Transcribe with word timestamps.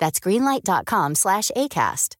That's 0.00 0.18
greenlight.com 0.18 1.14
slash 1.14 1.50
ACAST. 1.56 2.16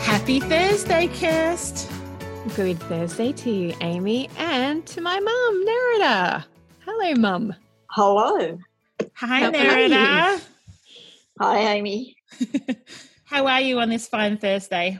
Happy 0.00 0.40
Thursday, 0.40 1.06
Kirst. 1.08 1.92
Good 2.56 2.80
Thursday 2.80 3.32
to 3.32 3.50
you, 3.50 3.74
Amy, 3.80 4.28
and 4.38 4.84
to 4.86 5.00
my 5.00 5.20
mum, 5.20 5.64
Nerida. 5.66 6.44
Hello, 6.84 7.14
mum. 7.14 7.54
Hello. 7.90 8.58
Hi, 9.14 9.40
How 9.40 9.50
Nerida. 9.52 10.42
Hi, 11.40 11.58
Amy. 11.74 12.16
How 13.24 13.46
are 13.46 13.60
you 13.60 13.78
on 13.78 13.88
this 13.88 14.08
fine 14.08 14.38
Thursday? 14.38 14.98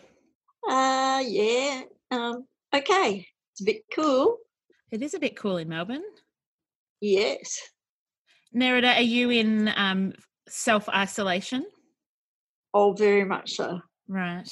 Uh, 0.68 1.22
yeah. 1.26 1.82
Um, 2.10 2.44
okay. 2.74 3.26
It's 3.52 3.62
a 3.62 3.64
bit 3.64 3.82
cool. 3.94 4.36
It 4.90 5.02
is 5.02 5.14
a 5.14 5.18
bit 5.18 5.36
cool 5.36 5.56
in 5.56 5.68
Melbourne. 5.68 6.04
Yes. 7.00 7.58
Nerida, 8.56 8.96
are 8.96 9.02
you 9.02 9.30
in 9.30 9.70
um, 9.76 10.14
self 10.48 10.88
isolation? 10.88 11.66
Oh, 12.72 12.92
very 12.92 13.24
much 13.24 13.52
so. 13.52 13.80
Right. 14.08 14.48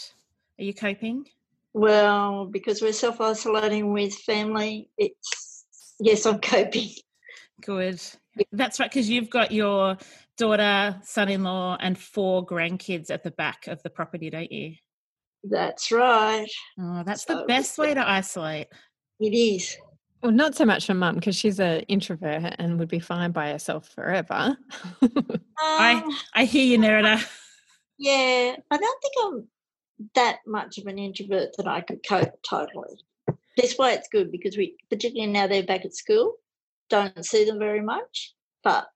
Are 0.58 0.64
you 0.64 0.74
coping? 0.74 1.26
Well, 1.72 2.46
because 2.46 2.82
we're 2.82 2.92
self 2.92 3.20
isolating 3.20 3.92
with 3.92 4.14
family, 4.14 4.90
it's 4.98 5.64
yes, 5.98 6.26
I'm 6.26 6.38
coping. 6.40 6.90
Good. 7.62 8.00
That's 8.52 8.78
right, 8.78 8.90
because 8.90 9.08
you've 9.08 9.30
got 9.30 9.52
your 9.52 9.96
daughter, 10.36 11.00
son 11.02 11.28
in 11.30 11.44
law, 11.44 11.78
and 11.80 11.96
four 11.96 12.44
grandkids 12.44 13.10
at 13.10 13.22
the 13.22 13.30
back 13.30 13.68
of 13.68 13.82
the 13.82 13.90
property, 13.90 14.28
don't 14.28 14.52
you? 14.52 14.74
That's 15.44 15.90
right. 15.92 16.50
Oh, 16.78 17.02
that's 17.06 17.24
the 17.24 17.44
best 17.46 17.78
way 17.78 17.94
to 17.94 18.06
isolate. 18.06 18.66
It 19.20 19.34
is. 19.34 19.76
Well, 20.24 20.32
not 20.32 20.54
so 20.54 20.64
much 20.64 20.86
for 20.86 20.94
mum 20.94 21.16
because 21.16 21.36
she's 21.36 21.60
an 21.60 21.80
introvert 21.80 22.54
and 22.58 22.78
would 22.78 22.88
be 22.88 22.98
fine 22.98 23.30
by 23.30 23.50
herself 23.50 23.90
forever. 23.90 24.56
I- 25.58 26.02
Um, 26.02 26.18
I 26.32 26.46
hear 26.46 26.64
you, 26.64 26.78
Nerida. 26.78 27.22
yeah, 27.98 28.56
I 28.70 28.76
don't 28.78 29.02
think 29.02 29.14
I'm 29.22 29.48
that 30.14 30.38
much 30.46 30.78
of 30.78 30.86
an 30.86 30.98
introvert 30.98 31.50
that 31.58 31.68
I 31.68 31.82
could 31.82 32.00
cope 32.08 32.42
totally. 32.42 33.04
That's 33.58 33.74
why 33.76 33.92
it's 33.92 34.08
good 34.08 34.32
because 34.32 34.56
we, 34.56 34.76
particularly 34.88 35.30
now 35.30 35.46
they're 35.46 35.62
back 35.62 35.84
at 35.84 35.94
school, 35.94 36.36
don't 36.88 37.22
see 37.26 37.44
them 37.44 37.58
very 37.58 37.82
much, 37.82 38.32
but 38.62 38.86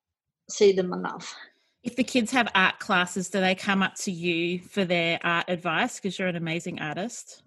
see 0.48 0.72
them 0.72 0.94
enough. 0.94 1.36
If 1.82 1.94
the 1.96 2.04
kids 2.04 2.32
have 2.32 2.48
art 2.54 2.78
classes, 2.78 3.28
do 3.28 3.38
they 3.40 3.54
come 3.54 3.82
up 3.82 3.96
to 3.96 4.10
you 4.10 4.60
for 4.60 4.86
their 4.86 5.18
art 5.22 5.44
advice? 5.48 5.96
Because 6.00 6.18
you're 6.18 6.28
an 6.28 6.36
amazing 6.36 6.80
artist. 6.80 7.42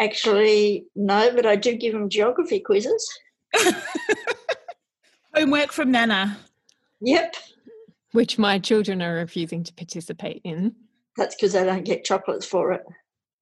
Actually, 0.00 0.86
no, 0.96 1.32
but 1.34 1.46
I 1.46 1.56
do 1.56 1.74
give 1.76 1.92
them 1.92 2.08
geography 2.08 2.60
quizzes. 2.60 3.08
Homework 5.34 5.72
from 5.72 5.90
Nana. 5.90 6.36
Yep, 7.00 7.34
Which 8.12 8.38
my 8.38 8.58
children 8.58 9.02
are 9.02 9.14
refusing 9.14 9.62
to 9.64 9.72
participate 9.74 10.40
in. 10.44 10.74
that's 11.16 11.34
because 11.34 11.52
they 11.52 11.64
don't 11.64 11.84
get 11.84 12.04
chocolates 12.04 12.46
for 12.46 12.72
it. 12.72 12.82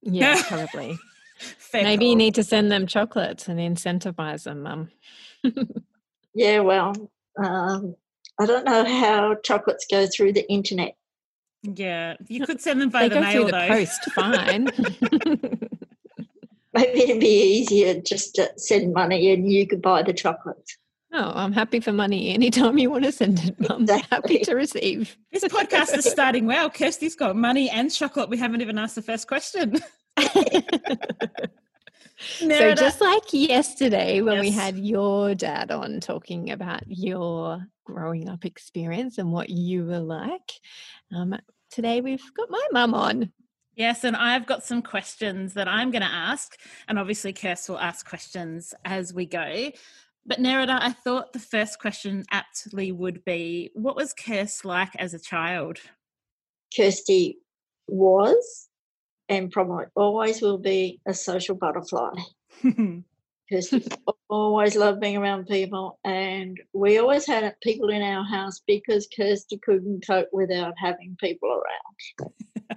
Yeah, 0.01 0.41
probably. 0.47 0.97
Fair 1.37 1.83
Maybe 1.83 2.05
you 2.05 2.15
need 2.15 2.35
to 2.35 2.43
send 2.43 2.71
them 2.71 2.87
chocolates 2.87 3.47
and 3.47 3.59
incentivize 3.59 4.43
them, 4.43 4.61
mum. 4.63 4.91
Yeah, 6.35 6.61
well, 6.61 6.93
um, 7.43 7.95
I 8.41 8.47
don't 8.47 8.65
know 8.65 8.83
how 8.83 9.35
chocolates 9.43 9.85
go 9.89 10.07
through 10.07 10.33
the 10.33 10.49
internet. 10.51 10.95
Yeah, 11.61 12.15
you 12.27 12.43
could 12.47 12.59
send 12.59 12.81
them 12.81 12.89
by 12.89 13.07
they 13.07 13.09
the 13.09 13.15
go 13.15 13.21
mail 13.21 13.31
through 13.33 13.45
the 13.45 13.51
though. 13.51 13.67
post 13.67 14.03
fine. 14.15 15.69
Maybe 16.73 17.01
it'd 17.03 17.19
be 17.19 17.57
easier 17.59 18.01
just 18.01 18.35
to 18.35 18.51
send 18.57 18.93
money 18.93 19.31
and 19.31 19.51
you 19.51 19.67
could 19.67 19.81
buy 19.81 20.01
the 20.03 20.13
chocolates. 20.13 20.77
oh, 21.13 21.31
I'm 21.35 21.51
happy 21.53 21.79
for 21.79 21.91
money 21.91 22.33
anytime 22.33 22.77
you 22.79 22.89
want 22.89 23.03
to 23.03 23.11
send 23.11 23.39
it, 23.45 23.59
mum. 23.69 23.87
Happy 23.87 24.01
Exactly. 24.01 24.39
to 24.39 24.55
receive. 24.55 25.17
This 25.31 25.43
podcast 25.43 25.95
is 25.95 26.05
starting 26.05 26.47
well. 26.47 26.69
Kirsty's 26.71 27.15
got 27.15 27.35
money 27.35 27.69
and 27.69 27.91
chocolate. 27.93 28.29
We 28.29 28.37
haven't 28.37 28.61
even 28.61 28.77
asked 28.79 28.95
the 28.95 29.01
first 29.03 29.27
question. 29.27 29.77
So 32.39 32.73
just 32.75 33.01
like 33.01 33.23
yesterday 33.31 34.21
when 34.21 34.39
we 34.39 34.49
had 34.49 34.77
your 34.77 35.35
dad 35.35 35.71
on 35.71 35.99
talking 35.99 36.51
about 36.51 36.83
your 36.87 37.65
growing 37.85 38.29
up 38.29 38.45
experience 38.45 39.17
and 39.17 39.31
what 39.31 39.49
you 39.49 39.83
were 39.85 39.99
like, 39.99 40.51
um, 41.13 41.35
today 41.69 41.99
we've 42.01 42.23
got 42.33 42.49
my 42.49 42.65
mum 42.71 42.93
on. 42.93 43.31
Yes, 43.75 44.03
and 44.03 44.15
I've 44.15 44.45
got 44.45 44.63
some 44.63 44.81
questions 44.81 45.53
that 45.55 45.67
I'm 45.67 45.89
going 45.89 46.03
to 46.03 46.07
ask, 46.07 46.57
and 46.87 46.99
obviously 46.99 47.33
Kirst 47.33 47.69
will 47.69 47.79
ask 47.79 48.07
questions 48.07 48.73
as 48.85 49.13
we 49.13 49.25
go. 49.25 49.71
But 50.25 50.39
Nerida, 50.39 50.77
I 50.79 50.91
thought 50.91 51.33
the 51.33 51.39
first 51.39 51.79
question 51.79 52.23
aptly 52.31 52.91
would 52.91 53.25
be, 53.25 53.71
what 53.73 53.95
was 53.95 54.13
Kirst 54.13 54.63
like 54.63 54.95
as 54.97 55.13
a 55.13 55.19
child? 55.19 55.79
Kirsty 56.75 57.39
was 57.87 58.69
and 59.27 59.51
probably 59.51 59.85
always 59.95 60.41
will 60.41 60.57
be 60.57 61.01
a 61.07 61.13
social 61.13 61.55
butterfly. 61.55 62.11
Kirsty 63.51 63.85
always 64.29 64.75
loved 64.75 65.01
being 65.01 65.17
around 65.17 65.47
people, 65.47 65.99
and 66.05 66.59
we 66.73 66.97
always 66.97 67.25
had 67.25 67.53
people 67.61 67.89
in 67.89 68.01
our 68.01 68.23
house 68.23 68.61
because 68.65 69.07
Kirsty 69.15 69.59
couldn't 69.63 70.05
cope 70.07 70.29
without 70.31 70.73
having 70.77 71.17
people 71.19 71.49
around. 71.49 72.33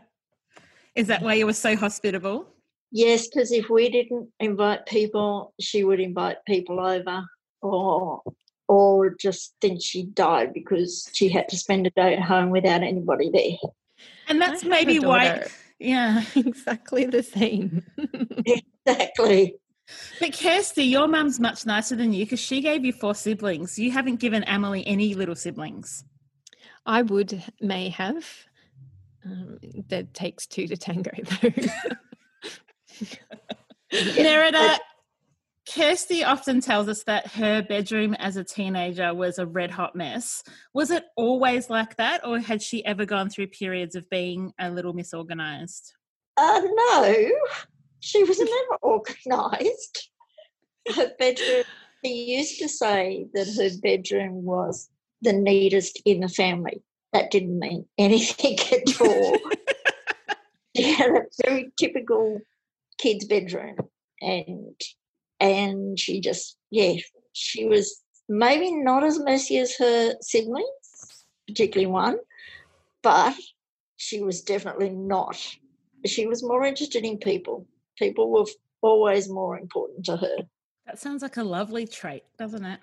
Is 0.96 1.06
that 1.08 1.22
why 1.22 1.34
you 1.34 1.46
were 1.46 1.52
so 1.52 1.76
hospitable? 1.76 2.46
Yes, 2.90 3.28
because 3.28 3.52
if 3.52 3.68
we 3.68 3.90
didn't 3.90 4.28
invite 4.40 4.86
people, 4.86 5.52
she 5.60 5.84
would 5.84 6.00
invite 6.00 6.38
people 6.46 6.80
over, 6.80 7.22
or 7.60 8.22
or 8.68 9.14
just 9.20 9.54
think 9.60 9.82
she 9.82 10.04
died 10.04 10.52
because 10.52 11.08
she 11.12 11.28
had 11.28 11.48
to 11.48 11.56
spend 11.56 11.86
a 11.86 11.90
day 11.90 12.14
at 12.14 12.22
home 12.22 12.50
without 12.50 12.82
anybody 12.82 13.30
there. 13.30 13.70
And 14.28 14.40
that's 14.40 14.64
I 14.64 14.68
maybe 14.68 14.98
why, 14.98 15.46
yeah. 15.78 16.22
exactly 16.34 17.06
the 17.06 17.22
same. 17.22 17.84
Exactly. 18.88 19.56
But 20.20 20.32
Kirsty, 20.32 20.84
your 20.84 21.08
mum's 21.08 21.40
much 21.40 21.66
nicer 21.66 21.96
than 21.96 22.12
you 22.12 22.24
because 22.24 22.38
she 22.38 22.60
gave 22.60 22.84
you 22.84 22.92
four 22.92 23.16
siblings. 23.16 23.76
You 23.76 23.90
haven't 23.90 24.20
given 24.20 24.44
Emily 24.44 24.86
any 24.86 25.14
little 25.14 25.34
siblings. 25.34 26.04
I 26.86 27.02
would, 27.02 27.42
may 27.60 27.88
have. 27.88 28.24
Um, 29.26 29.58
that 29.88 30.14
takes 30.14 30.46
two 30.46 30.68
to 30.68 30.76
tango, 30.76 31.10
though. 31.42 31.50
Nerida, 33.92 34.78
Kirsty 35.68 36.22
often 36.22 36.60
tells 36.60 36.88
us 36.88 37.02
that 37.04 37.26
her 37.32 37.62
bedroom 37.62 38.14
as 38.14 38.36
a 38.36 38.44
teenager 38.44 39.12
was 39.12 39.38
a 39.38 39.46
red 39.46 39.70
hot 39.70 39.96
mess. 39.96 40.44
Was 40.72 40.90
it 40.90 41.04
always 41.16 41.68
like 41.68 41.96
that, 41.96 42.24
or 42.24 42.38
had 42.38 42.62
she 42.62 42.84
ever 42.84 43.04
gone 43.04 43.28
through 43.28 43.48
periods 43.48 43.96
of 43.96 44.08
being 44.08 44.52
a 44.60 44.70
little 44.70 44.94
misorganized? 44.94 45.90
Uh, 46.36 46.62
no, 46.62 47.30
she 48.00 48.22
was 48.22 48.38
never 48.38 48.78
organised. 48.82 50.10
Her 50.94 51.10
bedroom, 51.18 51.64
she 52.04 52.36
used 52.36 52.60
to 52.60 52.68
say 52.68 53.26
that 53.34 53.48
her 53.56 53.70
bedroom 53.82 54.44
was 54.44 54.88
the 55.22 55.32
neatest 55.32 56.00
in 56.04 56.20
the 56.20 56.28
family. 56.28 56.82
That 57.16 57.30
didn't 57.30 57.58
mean 57.58 57.86
anything 57.96 58.58
at 58.72 59.00
all. 59.00 59.38
she 60.76 60.92
had 60.92 61.10
a 61.10 61.22
very 61.42 61.72
typical 61.78 62.40
kid's 62.98 63.24
bedroom. 63.24 63.76
And 64.20 64.78
and 65.40 65.98
she 65.98 66.20
just 66.20 66.58
yeah 66.70 66.94
she 67.32 67.64
was 67.64 68.02
maybe 68.28 68.70
not 68.74 69.02
as 69.02 69.18
messy 69.18 69.58
as 69.58 69.76
her 69.76 70.14
siblings 70.20 70.66
particularly 71.46 71.86
one 71.86 72.16
but 73.02 73.34
she 73.96 74.20
was 74.20 74.42
definitely 74.42 74.90
not 74.90 75.38
she 76.04 76.26
was 76.26 76.42
more 76.42 76.64
interested 76.64 77.04
in 77.04 77.18
people. 77.18 77.66
People 77.98 78.30
were 78.30 78.44
always 78.80 79.28
more 79.28 79.58
important 79.58 80.04
to 80.04 80.16
her. 80.16 80.36
That 80.86 80.98
sounds 80.98 81.22
like 81.22 81.38
a 81.38 81.42
lovely 81.42 81.86
trait 81.86 82.24
doesn't 82.38 82.64
it? 82.64 82.80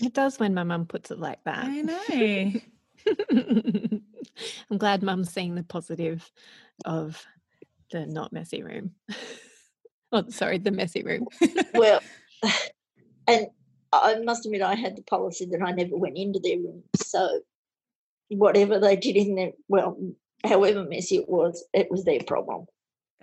It 0.00 0.14
does 0.14 0.38
when 0.38 0.54
my 0.54 0.62
mum 0.62 0.86
puts 0.86 1.10
it 1.10 1.18
like 1.18 1.42
that. 1.44 1.64
I 1.64 1.80
know 1.82 2.60
i'm 3.30 4.78
glad 4.78 5.02
mum's 5.02 5.30
seeing 5.30 5.54
the 5.54 5.62
positive 5.62 6.30
of 6.84 7.24
the 7.90 8.06
not 8.06 8.32
messy 8.32 8.62
room 8.62 8.92
Oh, 10.14 10.24
sorry, 10.28 10.58
the 10.58 10.70
messy 10.70 11.02
room. 11.02 11.26
well, 11.74 12.00
and 13.26 13.48
I 13.92 14.20
must 14.20 14.46
admit, 14.46 14.62
I 14.62 14.76
had 14.76 14.96
the 14.96 15.02
policy 15.02 15.46
that 15.46 15.60
I 15.60 15.72
never 15.72 15.96
went 15.96 16.16
into 16.16 16.38
their 16.38 16.58
room. 16.58 16.84
So 16.96 17.40
whatever 18.28 18.78
they 18.78 18.94
did 18.94 19.16
in 19.16 19.34
there, 19.34 19.50
well, 19.68 19.98
however 20.44 20.84
messy 20.84 21.16
it 21.16 21.28
was, 21.28 21.64
it 21.72 21.90
was 21.90 22.04
their 22.04 22.20
problem. 22.20 22.66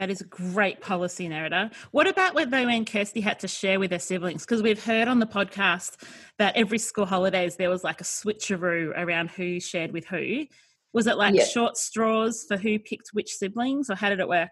That 0.01 0.09
is 0.09 0.19
a 0.19 0.25
great 0.25 0.81
policy, 0.81 1.29
Nerida. 1.29 1.71
What 1.91 2.07
about 2.07 2.33
when 2.33 2.49
they 2.49 2.63
and 2.63 2.91
Kirsty 2.91 3.21
had 3.21 3.37
to 3.41 3.47
share 3.47 3.79
with 3.79 3.91
their 3.91 3.99
siblings? 3.99 4.43
Because 4.43 4.63
we've 4.63 4.83
heard 4.83 5.07
on 5.07 5.19
the 5.19 5.27
podcast 5.27 6.03
that 6.39 6.55
every 6.55 6.79
school 6.79 7.05
holidays 7.05 7.55
there 7.55 7.69
was 7.69 7.83
like 7.83 8.01
a 8.01 8.03
switcheroo 8.03 8.93
around 8.97 9.29
who 9.29 9.59
shared 9.59 9.91
with 9.91 10.07
who. 10.07 10.47
Was 10.91 11.05
it 11.05 11.17
like 11.17 11.35
yeah. 11.35 11.45
short 11.45 11.77
straws 11.77 12.45
for 12.47 12.57
who 12.57 12.79
picked 12.79 13.09
which 13.13 13.31
siblings, 13.31 13.91
or 13.91 13.95
how 13.95 14.09
did 14.09 14.19
it 14.19 14.27
work? 14.27 14.49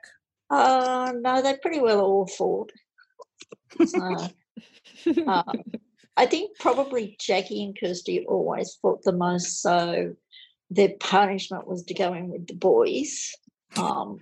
Uh, 0.51 1.13
no, 1.19 1.42
they 1.42 1.57
pretty 1.57 1.80
well 1.80 2.02
all 2.02 2.28
fought. 2.28 2.72
So, 3.88 4.28
um, 5.25 5.63
I 6.16 6.28
think 6.28 6.60
probably 6.60 7.18
Jackie 7.19 7.63
and 7.63 7.75
Kirsty 7.75 8.24
always 8.28 8.78
fought 8.80 9.02
the 9.02 9.13
most, 9.13 9.63
so 9.63 10.13
their 10.69 10.94
punishment 11.00 11.68
was 11.68 11.86
to 11.86 11.95
go 11.95 12.13
in 12.13 12.30
with 12.30 12.45
the 12.45 12.54
boys. 12.54 13.31
Um, 13.75 14.19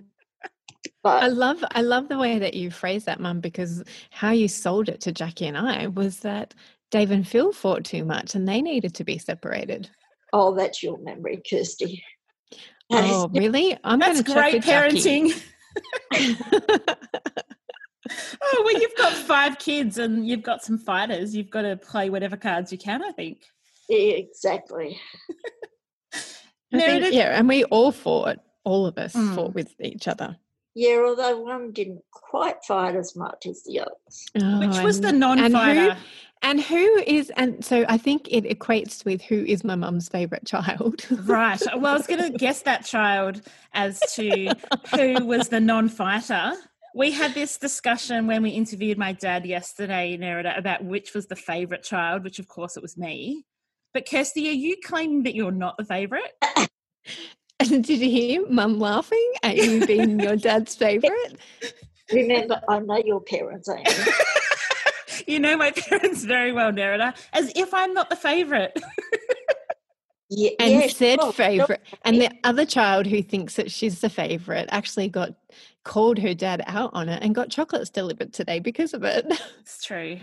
but 1.02 1.22
I 1.22 1.28
love 1.28 1.64
I 1.72 1.82
love 1.82 2.08
the 2.08 2.18
way 2.18 2.38
that 2.38 2.54
you 2.54 2.70
phrase 2.70 3.04
that, 3.04 3.20
Mum, 3.20 3.40
because 3.40 3.82
how 4.10 4.30
you 4.30 4.48
sold 4.48 4.88
it 4.88 5.00
to 5.02 5.12
Jackie 5.12 5.46
and 5.46 5.56
I 5.56 5.86
was 5.88 6.20
that 6.20 6.54
Dave 6.90 7.10
and 7.10 7.26
Phil 7.26 7.52
fought 7.52 7.84
too 7.84 8.04
much 8.04 8.34
and 8.34 8.48
they 8.48 8.62
needed 8.62 8.94
to 8.96 9.04
be 9.04 9.18
separated. 9.18 9.90
Oh, 10.32 10.54
that's 10.54 10.82
your 10.82 10.98
memory, 10.98 11.42
Kirsty. 11.48 12.02
Oh, 12.90 13.28
really? 13.34 13.76
I'm 13.84 13.98
that's 13.98 14.22
great 14.22 14.62
parenting. 14.62 15.32
oh 18.42 18.62
well 18.64 18.80
you've 18.80 18.96
got 18.96 19.12
five 19.12 19.58
kids 19.58 19.98
and 19.98 20.26
you've 20.26 20.42
got 20.42 20.64
some 20.64 20.78
fighters 20.78 21.36
you've 21.36 21.50
got 21.50 21.62
to 21.62 21.76
play 21.76 22.10
whatever 22.10 22.36
cards 22.36 22.72
you 22.72 22.78
can 22.78 23.04
i 23.04 23.12
think 23.12 23.44
yeah, 23.88 24.14
exactly 24.14 24.98
I 26.72 26.78
think, 26.80 27.14
yeah 27.14 27.38
and 27.38 27.46
we 27.48 27.64
all 27.64 27.92
fought 27.92 28.38
all 28.64 28.86
of 28.86 28.98
us 28.98 29.12
mm. 29.14 29.34
fought 29.34 29.54
with 29.54 29.74
each 29.80 30.08
other 30.08 30.36
yeah 30.74 30.98
although 31.04 31.40
one 31.40 31.72
didn't 31.72 32.02
quite 32.10 32.62
fight 32.64 32.94
as 32.94 33.16
much 33.16 33.46
as 33.46 33.62
the 33.64 33.80
others 33.80 34.26
oh, 34.40 34.60
which 34.60 34.82
was 34.82 34.96
and, 34.96 35.06
the 35.06 35.12
non-fighter 35.12 35.96
and 36.42 36.60
who 36.60 37.02
is, 37.06 37.32
and 37.36 37.64
so 37.64 37.84
I 37.88 37.98
think 37.98 38.28
it 38.30 38.44
equates 38.44 39.04
with 39.04 39.22
who 39.22 39.44
is 39.44 39.64
my 39.64 39.74
mum's 39.74 40.08
favourite 40.08 40.46
child. 40.46 41.04
right. 41.24 41.60
Well, 41.74 41.86
I 41.86 41.94
was 41.94 42.06
going 42.06 42.30
to 42.30 42.38
guess 42.38 42.62
that 42.62 42.84
child 42.84 43.42
as 43.72 43.98
to 44.14 44.52
who 44.94 45.24
was 45.24 45.48
the 45.48 45.60
non 45.60 45.88
fighter. 45.88 46.52
We 46.94 47.10
had 47.10 47.34
this 47.34 47.58
discussion 47.58 48.26
when 48.26 48.42
we 48.42 48.50
interviewed 48.50 48.98
my 48.98 49.12
dad 49.12 49.46
yesterday, 49.46 50.16
Nerida, 50.16 50.56
about 50.56 50.84
which 50.84 51.12
was 51.14 51.26
the 51.26 51.36
favourite 51.36 51.82
child, 51.82 52.24
which 52.24 52.38
of 52.38 52.48
course 52.48 52.76
it 52.76 52.82
was 52.82 52.96
me. 52.96 53.44
But 53.92 54.08
Kirsty, 54.08 54.48
are 54.48 54.52
you 54.52 54.76
claiming 54.84 55.24
that 55.24 55.34
you're 55.34 55.50
not 55.50 55.76
the 55.76 55.84
favourite? 55.84 56.30
And 57.60 57.82
did 57.82 57.98
you 57.98 58.08
hear 58.08 58.48
mum 58.48 58.78
laughing 58.78 59.32
at 59.42 59.56
you 59.56 59.84
being 59.84 60.20
your 60.20 60.36
dad's 60.36 60.76
favourite? 60.76 61.34
Remember, 62.12 62.60
I 62.68 62.78
know 62.78 63.02
your 63.04 63.20
parents, 63.20 63.68
Amy 63.68 63.84
you 65.26 65.40
know 65.40 65.56
my 65.56 65.72
parents 65.72 66.24
very 66.24 66.52
well, 66.52 66.70
Nerida, 66.70 67.16
as 67.32 67.52
if 67.56 67.74
I'm 67.74 67.92
not 67.94 68.10
the 68.10 68.16
favourite. 68.16 68.70
yeah, 70.30 70.50
and 70.60 70.70
yeah, 70.72 70.86
said 70.86 71.20
sure. 71.20 71.32
favourite. 71.32 71.80
And 72.04 72.20
the 72.20 72.30
other 72.44 72.64
child 72.64 73.06
who 73.06 73.22
thinks 73.22 73.56
that 73.56 73.72
she's 73.72 74.00
the 74.00 74.08
favourite 74.08 74.68
actually 74.70 75.08
got 75.08 75.34
called 75.84 76.18
her 76.18 76.34
dad 76.34 76.62
out 76.66 76.90
on 76.94 77.08
it 77.08 77.22
and 77.22 77.34
got 77.34 77.50
chocolates 77.50 77.90
delivered 77.90 78.32
today 78.32 78.60
because 78.60 78.94
of 78.94 79.02
it. 79.02 79.26
It's 79.60 79.84
true. 79.84 80.18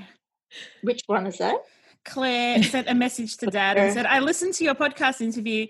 Which 0.83 1.01
one 1.07 1.27
is 1.27 1.37
that? 1.39 1.57
Claire 2.05 2.61
sent 2.63 2.87
a 2.87 2.93
message 2.93 3.35
to 3.37 3.47
dad 3.47 3.77
and 3.77 3.91
said, 3.91 4.05
I 4.05 4.19
listened 4.19 4.53
to 4.55 4.63
your 4.63 4.75
podcast 4.75 5.21
interview. 5.21 5.67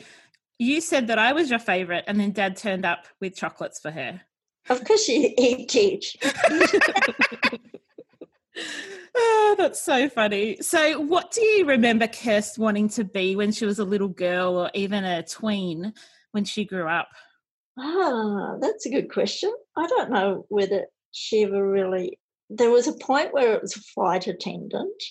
You 0.57 0.79
said 0.81 1.07
that 1.07 1.19
I 1.19 1.33
was 1.33 1.49
your 1.49 1.59
favourite, 1.59 2.05
and 2.07 2.19
then 2.19 2.31
dad 2.31 2.55
turned 2.55 2.85
up 2.85 3.05
with 3.19 3.35
chocolates 3.35 3.79
for 3.79 3.91
her. 3.91 4.21
Of 4.69 4.83
course, 4.83 5.05
he, 5.05 5.33
he 5.37 5.65
did. 5.65 6.03
oh, 9.15 9.55
that's 9.57 9.81
so 9.81 10.09
funny. 10.09 10.57
So, 10.61 10.99
what 11.01 11.31
do 11.31 11.41
you 11.41 11.65
remember 11.65 12.07
Kirst 12.07 12.57
wanting 12.57 12.89
to 12.89 13.03
be 13.03 13.35
when 13.35 13.51
she 13.51 13.65
was 13.65 13.79
a 13.79 13.85
little 13.85 14.07
girl 14.07 14.57
or 14.57 14.71
even 14.73 15.03
a 15.03 15.23
tween 15.23 15.93
when 16.31 16.45
she 16.45 16.65
grew 16.65 16.87
up? 16.87 17.09
Ah, 17.77 18.55
that's 18.59 18.85
a 18.85 18.89
good 18.89 19.11
question. 19.11 19.53
I 19.75 19.85
don't 19.87 20.09
know 20.09 20.45
whether 20.49 20.85
she 21.11 21.43
ever 21.43 21.69
really. 21.69 22.17
There 22.49 22.71
was 22.71 22.87
a 22.87 22.93
point 22.93 23.33
where 23.33 23.53
it 23.53 23.61
was 23.61 23.75
a 23.75 23.81
flight 23.81 24.27
attendant. 24.27 25.03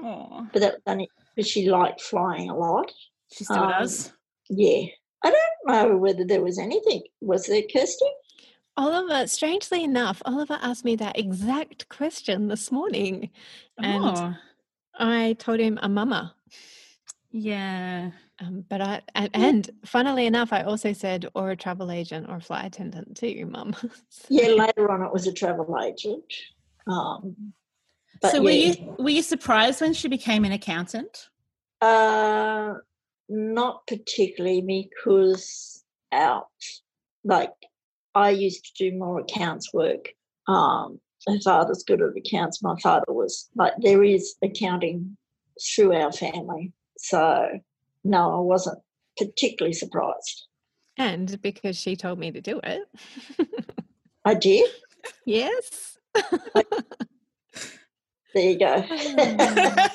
Oh. 0.00 0.46
But 0.52 0.60
that 0.60 0.74
only 0.86 1.08
because 1.34 1.50
she 1.50 1.70
liked 1.70 2.00
flying 2.00 2.50
a 2.50 2.56
lot. 2.56 2.92
She 3.32 3.44
still 3.44 3.58
um, 3.58 3.70
does. 3.70 4.12
Yeah. 4.50 4.86
I 5.22 5.30
don't 5.30 5.90
know 5.90 5.96
whether 5.96 6.24
there 6.24 6.42
was 6.42 6.58
anything. 6.58 7.02
Was 7.20 7.46
there, 7.46 7.62
Kirsty? 7.62 8.06
Oliver, 8.76 9.26
strangely 9.26 9.84
enough, 9.84 10.22
Oliver 10.24 10.58
asked 10.60 10.84
me 10.84 10.96
that 10.96 11.18
exact 11.18 11.88
question 11.88 12.48
this 12.48 12.72
morning. 12.72 13.30
And 13.78 14.04
oh. 14.04 14.34
I 14.98 15.34
told 15.38 15.60
him 15.60 15.78
a 15.82 15.88
mama. 15.88 16.34
Yeah. 17.30 18.10
Um, 18.40 18.64
but 18.68 18.80
I, 18.80 19.02
and, 19.14 19.30
and, 19.34 19.70
funnily 19.84 20.24
enough, 20.26 20.52
I 20.52 20.62
also 20.62 20.94
said, 20.94 21.28
or 21.34 21.50
a 21.50 21.56
travel 21.56 21.90
agent 21.90 22.28
or 22.30 22.36
a 22.36 22.40
flight 22.40 22.64
attendant 22.64 23.16
too, 23.16 23.46
mum. 23.46 23.74
so. 24.08 24.26
Yeah, 24.30 24.48
later 24.48 24.90
on 24.90 25.02
it 25.02 25.12
was 25.12 25.26
a 25.26 25.32
travel 25.32 25.76
agent. 25.82 26.24
Um, 26.86 27.52
so 28.30 28.42
were 28.42 28.50
you 28.50 28.94
were 28.98 29.10
you 29.10 29.22
surprised 29.22 29.80
when 29.80 29.94
she 29.94 30.08
became 30.08 30.44
an 30.44 30.52
accountant? 30.52 31.28
Uh, 31.80 32.74
not 33.30 33.86
particularly 33.86 34.60
because 34.60 35.84
out 36.12 36.48
like 37.24 37.52
I 38.14 38.30
used 38.30 38.64
to 38.64 38.90
do 38.90 38.98
more 38.98 39.20
accounts 39.20 39.72
work. 39.72 40.08
Um, 40.48 41.00
my 41.26 41.38
father's 41.44 41.84
good 41.84 42.02
at 42.02 42.16
accounts. 42.16 42.62
My 42.62 42.76
father 42.82 43.12
was 43.12 43.48
like, 43.54 43.74
there 43.78 44.02
is 44.02 44.34
accounting 44.42 45.16
through 45.74 45.94
our 45.94 46.12
family. 46.12 46.72
So, 46.98 47.60
no, 48.04 48.36
I 48.36 48.40
wasn't 48.40 48.78
particularly 49.16 49.74
surprised. 49.74 50.46
And 50.96 51.40
because 51.40 51.76
she 51.76 51.94
told 51.96 52.18
me 52.18 52.30
to 52.32 52.40
do 52.40 52.60
it. 52.64 52.82
I 54.24 54.34
did? 54.34 54.68
Yes. 55.24 55.96
there 58.34 58.50
you 58.50 58.58
go. 58.58 58.84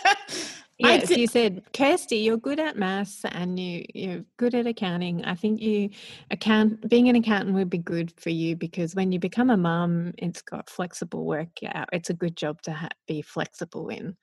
Yes, 0.77 1.10
you 1.10 1.27
said, 1.27 1.63
Kirsty, 1.74 2.17
you're 2.17 2.38
good 2.38 2.60
at 2.60 2.77
maths 2.77 3.24
and 3.24 3.58
you 3.58 3.86
you're 3.94 4.25
good 4.38 4.53
at 4.53 4.67
accounting. 4.67 5.24
I 5.24 5.36
think 5.36 5.62
you 5.62 5.89
account 6.32 6.89
being 6.89 7.08
an 7.08 7.15
accountant 7.15 7.55
would 7.55 7.70
be 7.70 7.77
good 7.77 8.12
for 8.20 8.29
you 8.29 8.58
because 8.58 8.94
when 8.94 9.13
you 9.13 9.20
become 9.20 9.50
a 9.50 9.58
mum, 9.58 10.13
it's 10.17 10.41
got 10.41 10.70
flexible 10.70 11.25
work. 11.25 11.50
It's 11.94 12.10
a 12.10 12.13
good 12.13 12.36
job 12.36 12.62
to 12.63 12.74
ha- 12.74 12.89
be 13.08 13.22
flexible 13.22 13.88
in, 13.88 14.17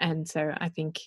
and 0.00 0.28
so 0.28 0.52
I 0.56 0.70
think 0.70 1.00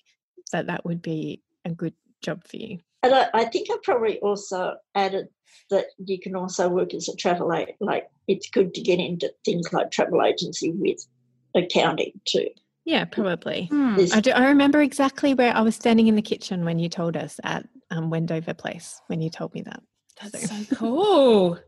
that 0.54 0.68
that 0.68 0.86
would 0.86 1.02
be 1.02 1.42
a 1.66 1.72
good 1.72 1.94
job 2.22 2.48
for 2.48 2.56
you. 2.56 2.80
And 3.04 3.14
I, 3.14 3.28
I 3.34 3.46
think 3.46 3.68
I 3.70 3.78
probably 3.84 4.20
also 4.20 4.76
added 4.96 5.28
that 5.72 5.88
you 5.98 6.20
can 6.20 6.36
also 6.36 6.70
work 6.70 6.94
as 6.94 7.10
a 7.10 7.16
travel 7.16 7.54
agent. 7.54 7.78
Like 7.82 8.10
it's 8.30 8.50
good 8.50 8.74
to 8.76 8.82
get 8.82 9.00
into 9.00 9.34
things 9.44 9.74
like 9.74 9.92
travel 9.92 10.24
agency 10.24 10.72
with 10.72 11.06
accounting 11.54 12.14
too. 12.26 12.48
Yeah, 12.90 13.06
probably. 13.06 13.66
Hmm. 13.66 13.98
I 14.12 14.20
do. 14.20 14.32
I 14.32 14.48
remember 14.48 14.82
exactly 14.82 15.36
where 15.36 15.56
I 15.56 15.62
was 15.62 15.76
standing 15.76 16.08
in 16.08 16.16
the 16.16 16.24
kitchen 16.24 16.66
when 16.66 16.80
you 16.80 16.90
told 16.90 17.16
us 17.16 17.40
at 17.44 17.64
um, 17.92 18.10
Wendover 18.10 18.56
Place 18.56 19.00
when 19.06 19.22
you 19.22 19.30
told 19.30 19.54
me 19.54 19.62
that. 19.62 19.84
That's 20.20 20.50
so 20.50 20.76
cool. 20.76 21.60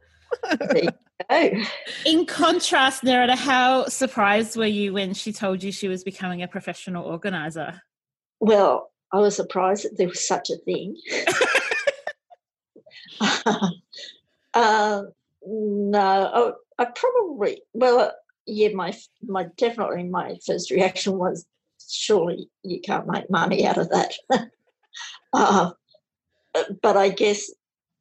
there 0.71 0.83
you 0.85 0.89
go. 1.29 1.63
In 2.07 2.25
contrast, 2.25 3.03
Nerida, 3.03 3.35
how 3.35 3.85
surprised 3.85 4.57
were 4.57 4.65
you 4.65 4.93
when 4.93 5.13
she 5.13 5.31
told 5.31 5.61
you 5.61 5.71
she 5.71 5.87
was 5.87 6.03
becoming 6.03 6.41
a 6.41 6.47
professional 6.47 7.05
organizer? 7.05 7.79
Well, 8.39 8.91
I 9.13 9.19
was 9.19 9.35
surprised 9.35 9.85
that 9.85 9.99
there 9.99 10.07
was 10.07 10.27
such 10.27 10.49
a 10.49 10.57
thing. 10.57 10.95
um, 14.55 15.11
no, 15.45 16.55
I, 16.79 16.81
I 16.81 16.85
probably 16.85 17.61
well, 17.75 17.99
uh, 17.99 18.11
yeah. 18.45 18.69
My 18.73 18.93
my 19.23 19.47
definitely 19.57 20.03
my 20.03 20.37
first 20.45 20.71
reaction 20.71 21.17
was 21.17 21.45
surely 21.89 22.49
you 22.63 22.81
can't 22.81 23.07
make 23.07 23.29
money 23.29 23.65
out 23.65 23.77
of 23.77 23.89
that. 23.89 24.13
uh, 25.33 25.71
but 26.81 26.97
I 26.97 27.09
guess 27.09 27.49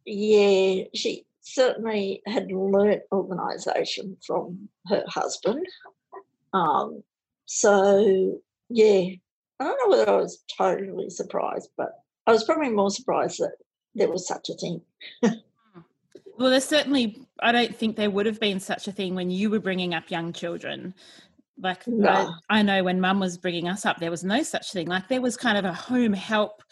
yeah, 0.05 0.85
she 0.95 1.25
certainly 1.43 2.23
had 2.27 2.51
learnt 2.51 3.03
organisation 3.13 4.17
from 4.27 4.69
her 4.89 5.05
husband. 5.07 5.67
Um, 6.53 7.03
so 7.47 8.41
yeah, 8.69 9.11
I 9.61 9.65
don't 9.65 9.79
know 9.79 9.97
whether 9.97 10.11
I 10.11 10.17
was 10.17 10.43
totally 10.57 11.11
surprised, 11.11 11.71
but 11.77 11.93
I 12.27 12.33
was 12.33 12.45
probably 12.45 12.71
more 12.71 12.91
surprised 12.91 13.39
that 13.41 13.57
there 13.95 14.11
was 14.11 14.27
such 14.27 14.49
a 14.49 14.55
thing. 14.55 14.81
Well, 16.41 16.49
there's 16.49 16.65
certainly, 16.65 17.21
I 17.41 17.53
don't 17.53 17.77
think 17.77 17.97
there 17.97 18.11
would 18.11 18.25
have 18.25 18.41
been 18.41 18.61
such 18.61 18.89
a 18.89 18.93
thing 18.93 19.15
when 19.15 19.31
you 19.31 19.51
were 19.51 19.61
bringing 19.61 19.93
up 19.93 20.11
young 20.11 20.33
children. 20.33 20.95
Like, 21.59 21.87
No. 21.87 22.33
I, 22.49 22.61
I 22.61 22.63
know 22.63 22.83
when 22.83 22.99
mum 22.99 23.21
was 23.21 23.37
bringing 23.37 23.69
us 23.69 23.85
up, 23.85 23.99
there 23.99 24.11
was 24.11 24.25
no 24.25 24.43
such 24.43 24.73
thing. 24.73 24.87
Like, 24.87 25.07
there 25.09 25.21
was 25.21 25.37
kind 25.37 25.59
of 25.59 25.67
a 25.67 25.75
home 25.75 26.15
help. 26.15 26.63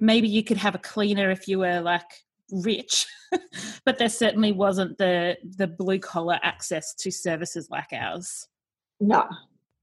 Maybe 0.00 0.26
you 0.26 0.42
could 0.42 0.56
have 0.56 0.74
a 0.74 0.78
cleaner 0.78 1.30
if 1.30 1.46
you 1.46 1.60
were 1.60 1.80
like 1.80 2.24
rich, 2.50 3.06
but 3.84 3.98
there 3.98 4.08
certainly 4.08 4.50
wasn't 4.50 4.98
the 4.98 5.36
the 5.56 5.68
blue 5.68 6.00
collar 6.00 6.40
access 6.42 6.92
to 6.96 7.12
services 7.12 7.68
like 7.70 7.92
ours. 7.92 8.48
No, 8.98 9.28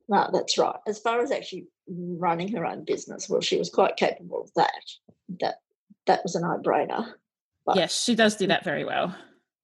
no, 0.10 0.30
that's 0.34 0.58
right. 0.58 0.76
As 0.86 1.00
far 1.00 1.22
as 1.22 1.32
actually 1.32 1.68
running 1.88 2.50
her 2.50 2.66
own 2.66 2.84
business, 2.84 3.30
well, 3.30 3.40
she 3.40 3.58
was 3.58 3.70
quite 3.70 3.96
capable 3.96 4.42
of 4.42 4.52
that. 4.58 4.84
That 5.40 5.56
that 6.08 6.24
was 6.24 6.36
a 6.36 6.42
no-brainer. 6.42 7.14
Yes, 7.76 8.04
she 8.04 8.16
does 8.16 8.36
do 8.36 8.48
that 8.48 8.66
very 8.66 8.84
well. 8.84 9.16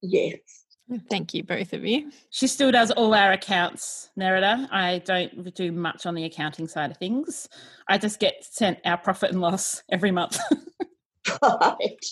Yes, 0.01 0.65
Thank 1.09 1.33
you, 1.33 1.43
both 1.43 1.73
of 1.73 1.83
you. 1.83 2.11
She 2.29 2.45
still 2.45 2.71
does 2.71 2.91
all 2.91 3.15
our 3.15 3.31
accounts, 3.31 4.09
Nerida. 4.19 4.67
I 4.71 4.99
don't 4.99 5.51
do 5.55 5.71
much 5.71 6.05
on 6.05 6.13
the 6.13 6.25
accounting 6.25 6.67
side 6.67 6.91
of 6.91 6.97
things. 6.97 7.49
I 7.89 7.97
just 7.97 8.19
get 8.19 8.45
sent 8.45 8.77
our 8.85 8.97
profit 8.97 9.31
and 9.31 9.41
loss 9.41 9.81
every 9.91 10.11
month. 10.11 10.37
right. 11.41 12.05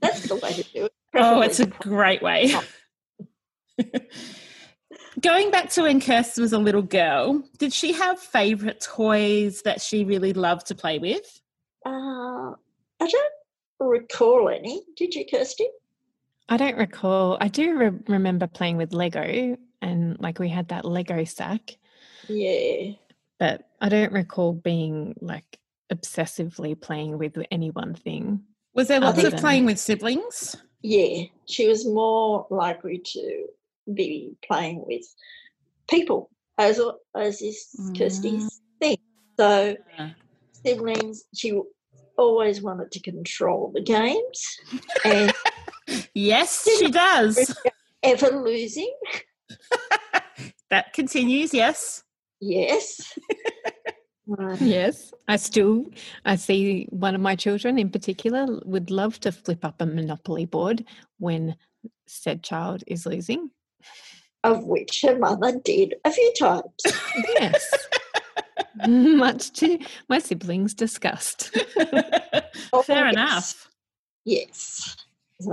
that's 0.00 0.28
the 0.28 0.36
way 0.42 0.52
to 0.54 0.62
do 0.72 0.84
it. 0.86 0.92
oh, 1.14 1.42
it's 1.42 1.60
a 1.60 1.66
great 1.66 2.22
way. 2.22 2.54
Going 5.20 5.50
back 5.50 5.68
to 5.70 5.82
when 5.82 6.00
Kirst 6.00 6.38
was 6.38 6.54
a 6.54 6.58
little 6.58 6.80
girl, 6.80 7.42
did 7.58 7.74
she 7.74 7.92
have 7.92 8.18
favourite 8.18 8.80
toys 8.80 9.60
that 9.62 9.82
she 9.82 10.04
really 10.04 10.32
loved 10.32 10.66
to 10.68 10.74
play 10.74 10.98
with? 10.98 11.38
Uh, 11.84 12.52
I 12.52 12.54
don't 13.00 13.32
recall 13.78 14.48
any. 14.48 14.82
Did 14.96 15.14
you, 15.14 15.26
Kirsty? 15.30 15.68
I 16.48 16.56
don't 16.56 16.76
recall. 16.76 17.38
I 17.40 17.48
do 17.48 17.76
re- 17.76 17.98
remember 18.08 18.46
playing 18.46 18.76
with 18.76 18.92
Lego, 18.92 19.56
and 19.80 20.20
like 20.20 20.38
we 20.38 20.48
had 20.48 20.68
that 20.68 20.84
Lego 20.84 21.24
sack, 21.24 21.76
Yeah. 22.28 22.92
but 23.38 23.68
I 23.80 23.88
don't 23.88 24.12
recall 24.12 24.52
being 24.52 25.14
like 25.20 25.58
obsessively 25.92 26.78
playing 26.80 27.18
with 27.18 27.36
any 27.50 27.70
one 27.70 27.94
thing. 27.94 28.44
Was 28.74 28.88
there 28.88 29.00
lots 29.00 29.22
of 29.22 29.36
playing 29.36 29.66
with 29.66 29.78
siblings? 29.78 30.56
Yeah, 30.82 31.24
she 31.46 31.68
was 31.68 31.86
more 31.86 32.46
likely 32.50 32.98
to 32.98 33.46
be 33.94 34.34
playing 34.46 34.84
with 34.86 35.04
people, 35.88 36.30
as 36.58 36.80
as 37.16 37.40
is 37.42 37.68
mm. 37.78 37.96
Kirsty's 37.98 38.60
thing. 38.80 38.96
So 39.38 39.76
Yeah. 39.98 40.10
siblings, 40.52 41.24
she 41.34 41.60
always 42.18 42.62
wanted 42.62 42.90
to 42.92 43.00
control 43.00 43.70
the 43.74 43.82
games, 43.82 44.56
and 45.04 45.32
Yes, 46.14 46.68
she 46.78 46.90
does. 46.90 47.56
ever 48.02 48.28
losing. 48.42 48.92
that 50.70 50.92
continues, 50.92 51.52
yes. 51.54 52.02
Yes. 52.40 53.18
Yes, 54.60 55.12
I 55.28 55.36
still 55.36 55.86
I 56.24 56.36
see 56.36 56.86
one 56.90 57.14
of 57.16 57.20
my 57.20 57.34
children 57.34 57.76
in 57.76 57.90
particular 57.90 58.46
would 58.64 58.90
love 58.90 59.18
to 59.20 59.32
flip 59.32 59.64
up 59.64 59.80
a 59.80 59.84
monopoly 59.84 60.46
board 60.46 60.84
when 61.18 61.56
said 62.06 62.42
child 62.42 62.84
is 62.86 63.04
losing. 63.04 63.50
of 64.44 64.64
which 64.64 65.02
her 65.02 65.18
mother 65.18 65.58
did 65.64 65.96
a 66.04 66.10
few 66.12 66.32
times. 66.38 66.72
Yes. 67.34 67.88
Much 68.86 69.52
to 69.54 69.78
my 70.08 70.18
siblings' 70.20 70.72
disgust. 70.72 71.50
Oh, 72.72 72.82
Fair 72.82 73.06
yes. 73.06 73.12
enough. 73.12 73.68
Yes. 74.24 74.96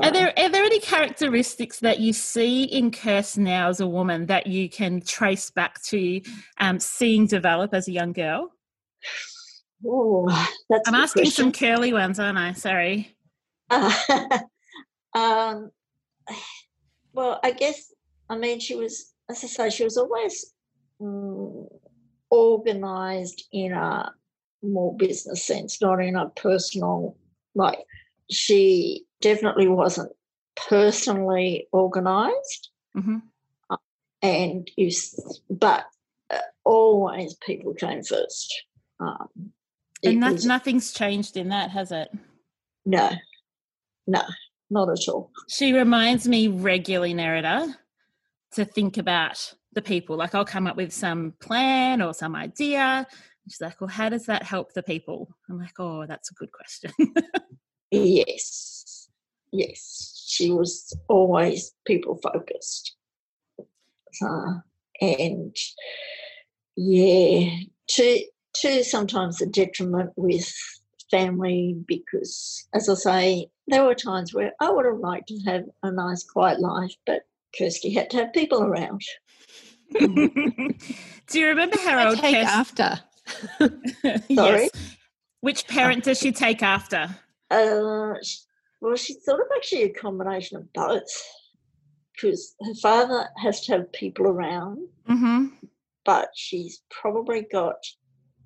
Are 0.01 0.11
there 0.11 0.33
are 0.37 0.49
there 0.49 0.63
any 0.63 0.79
characteristics 0.79 1.79
that 1.79 1.99
you 1.99 2.13
see 2.13 2.63
in 2.63 2.91
Kirst 2.91 3.37
now 3.37 3.69
as 3.69 3.79
a 3.79 3.87
woman 3.87 4.25
that 4.27 4.47
you 4.47 4.69
can 4.69 5.01
trace 5.01 5.49
back 5.49 5.81
to 5.83 6.21
um, 6.59 6.79
seeing 6.79 7.27
develop 7.27 7.73
as 7.73 7.87
a 7.87 7.91
young 7.91 8.13
girl? 8.13 8.51
Oh, 9.85 10.27
that's 10.69 10.87
I'm 10.87 10.95
asking 10.95 11.25
some 11.25 11.51
question. 11.51 11.67
curly 11.67 11.93
ones, 11.93 12.19
aren't 12.19 12.37
I? 12.37 12.53
Sorry. 12.53 13.15
Uh, 13.69 14.39
um, 15.13 15.71
well, 17.13 17.39
I 17.43 17.51
guess, 17.51 17.93
I 18.29 18.37
mean, 18.37 18.59
she 18.59 18.75
was, 18.75 19.13
as 19.29 19.43
I 19.43 19.47
say, 19.47 19.69
she 19.69 19.83
was 19.83 19.97
always 19.97 20.53
mm, 21.01 21.67
organized 22.29 23.43
in 23.51 23.73
a 23.73 24.11
more 24.61 24.95
business 24.97 25.45
sense, 25.45 25.81
not 25.81 26.03
in 26.03 26.15
a 26.15 26.29
personal, 26.29 27.17
like, 27.55 27.79
she 28.29 29.05
definitely 29.21 29.67
wasn't 29.67 30.11
personally 30.69 31.67
organized. 31.71 32.69
hmm 32.93 33.17
And 34.21 34.69
you, 34.75 34.91
but 35.49 35.85
uh, 36.29 36.37
always 36.65 37.35
people 37.35 37.73
came 37.73 38.03
first. 38.03 38.53
Um, 38.99 39.51
And 40.03 40.21
was- 40.23 40.45
nothing's 40.45 40.91
changed 40.91 41.37
in 41.37 41.49
that, 41.49 41.71
has 41.71 41.91
it? 41.91 42.09
no, 42.85 43.09
no, 44.07 44.21
not 44.69 44.89
at 44.89 45.07
all. 45.07 45.31
She 45.47 45.73
reminds 45.73 46.27
me 46.27 46.47
regularly, 46.47 47.13
Nerida, 47.13 47.73
to 48.53 48.65
think 48.65 48.97
about 48.97 49.53
the 49.73 49.81
people. 49.81 50.17
Like 50.17 50.33
I'll 50.35 50.45
come 50.45 50.67
up 50.67 50.75
with 50.75 50.91
some 50.93 51.33
plan 51.39 52.01
or 52.01 52.13
some 52.13 52.35
idea. 52.35 53.05
She's 53.47 53.61
like, 53.61 53.79
well, 53.79 53.87
how 53.89 54.09
does 54.09 54.25
that 54.25 54.43
help 54.43 54.73
the 54.73 54.83
people? 54.83 55.29
I'm 55.49 55.59
like, 55.59 55.79
oh, 55.79 56.05
that's 56.07 56.29
a 56.31 56.33
good 56.35 56.51
question. 56.51 56.91
Yes, 57.91 59.09
yes, 59.51 60.25
she 60.27 60.51
was 60.51 60.95
always 61.07 61.73
people 61.85 62.19
focused. 62.21 62.95
Uh, 64.21 64.59
and 65.01 65.55
yeah, 66.75 67.49
to 67.87 68.23
to 68.55 68.83
sometimes 68.83 69.37
the 69.37 69.45
detriment 69.45 70.11
with 70.15 70.53
family 71.09 71.75
because, 71.87 72.67
as 72.73 72.89
I 72.89 72.93
say, 72.93 73.47
there 73.67 73.83
were 73.83 73.95
times 73.95 74.33
where 74.33 74.53
I 74.59 74.69
would 74.71 74.85
have 74.85 74.99
liked 74.99 75.27
to 75.29 75.39
have 75.45 75.63
a 75.83 75.91
nice 75.91 76.23
quiet 76.23 76.59
life, 76.59 76.93
but 77.05 77.21
Kirsty 77.57 77.93
had 77.93 78.09
to 78.11 78.17
have 78.17 78.33
people 78.33 78.63
around. 78.63 79.01
Do 79.99 81.39
you 81.39 81.47
remember 81.47 81.77
I 81.79 81.83
Harold? 81.83 82.17
take 82.19 82.35
Kirst- 82.35 82.45
after. 82.45 82.99
yes. 84.03 84.35
Sorry? 84.35 84.69
Which 85.41 85.67
parent 85.67 86.03
does 86.03 86.19
she 86.19 86.31
take 86.31 86.61
after? 86.61 87.15
Uh, 87.51 88.13
well, 88.81 88.95
she's 88.95 89.23
sort 89.23 89.39
of 89.41 89.47
actually 89.55 89.83
a 89.83 89.89
combination 89.89 90.57
of 90.57 90.71
both 90.73 91.09
because 92.13 92.55
her 92.61 92.73
father 92.75 93.27
has 93.37 93.61
to 93.65 93.71
have 93.73 93.91
people 93.93 94.25
around 94.27 94.79
Mm-hmm. 95.09 95.47
but 96.05 96.29
she's 96.35 96.81
probably 96.91 97.47
got 97.51 97.77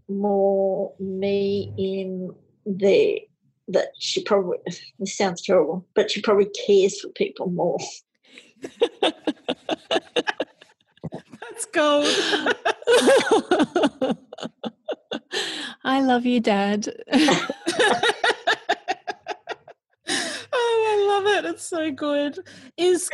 more 0.07 0.93
me 0.99 1.73
in 1.77 2.29
there 2.65 3.17
that 3.67 3.89
she 3.99 4.23
probably 4.23 4.57
this 4.99 5.17
sounds 5.17 5.41
terrible 5.41 5.85
but 5.95 6.09
she 6.11 6.21
probably 6.21 6.49
cares 6.65 7.01
for 7.01 7.09
people 7.09 7.49
more 7.49 7.79
That's 11.41 11.65
gold. 11.73 12.07
I 15.83 16.01
love 16.01 16.25
you, 16.25 16.39
Dad. 16.39 16.87
Oh, 20.83 21.21
I 21.23 21.31
love 21.31 21.45
it. 21.45 21.49
It's 21.49 21.63
so 21.63 21.91
good. 21.91 22.39
Is 22.77 23.09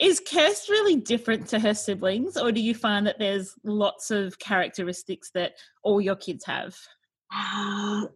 is 0.00 0.20
Kirst 0.20 0.68
really 0.68 0.96
different 0.96 1.46
to 1.48 1.58
her 1.58 1.74
siblings, 1.74 2.36
or 2.36 2.52
do 2.52 2.60
you 2.60 2.74
find 2.74 3.06
that 3.06 3.18
there's 3.18 3.54
lots 3.64 4.10
of 4.10 4.38
characteristics 4.38 5.30
that 5.34 5.52
all 5.82 6.00
your 6.00 6.16
kids 6.16 6.44
have? 6.44 6.76
Uh, 7.34 8.06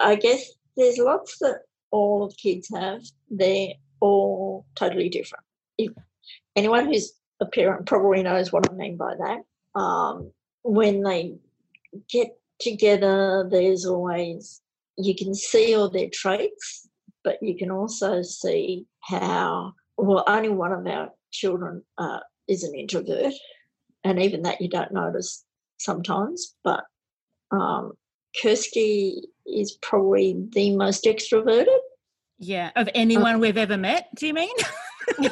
I 0.00 0.16
guess 0.16 0.44
there's 0.76 0.98
lots 0.98 1.38
that 1.40 1.60
all 1.90 2.32
kids 2.40 2.68
have. 2.74 3.02
They're 3.30 3.74
all 4.00 4.66
totally 4.74 5.08
different. 5.08 5.44
If 5.78 5.92
anyone 6.56 6.86
who's 6.86 7.12
a 7.40 7.46
parent 7.46 7.86
probably 7.86 8.22
knows 8.22 8.52
what 8.52 8.70
I 8.70 8.74
mean 8.74 8.96
by 8.96 9.14
that. 9.16 9.80
Um, 9.80 10.32
when 10.62 11.02
they 11.02 11.34
get 12.08 12.36
together, 12.60 13.48
there's 13.50 13.84
always 13.84 14.60
you 14.98 15.14
can 15.14 15.34
see 15.34 15.74
all 15.74 15.88
their 15.88 16.08
traits, 16.12 16.88
but 17.24 17.38
you 17.42 17.56
can 17.56 17.70
also 17.70 18.22
see 18.22 18.86
how 19.00 19.74
well 19.96 20.24
only 20.26 20.48
one 20.48 20.72
of 20.72 20.86
our 20.86 21.10
children 21.30 21.82
uh, 21.98 22.20
is 22.48 22.64
an 22.64 22.74
introvert, 22.74 23.32
and 24.04 24.20
even 24.20 24.42
that 24.42 24.60
you 24.60 24.68
don't 24.68 24.92
notice 24.92 25.44
sometimes. 25.78 26.54
But 26.64 26.84
um, 27.50 27.92
Kirsty 28.40 29.22
is 29.46 29.78
probably 29.82 30.36
the 30.50 30.76
most 30.76 31.04
extroverted. 31.04 31.78
Yeah, 32.38 32.70
of 32.76 32.88
anyone 32.94 33.40
we've 33.40 33.56
ever 33.56 33.76
met. 33.76 34.08
Do 34.16 34.26
you 34.26 34.34
mean? 34.34 34.56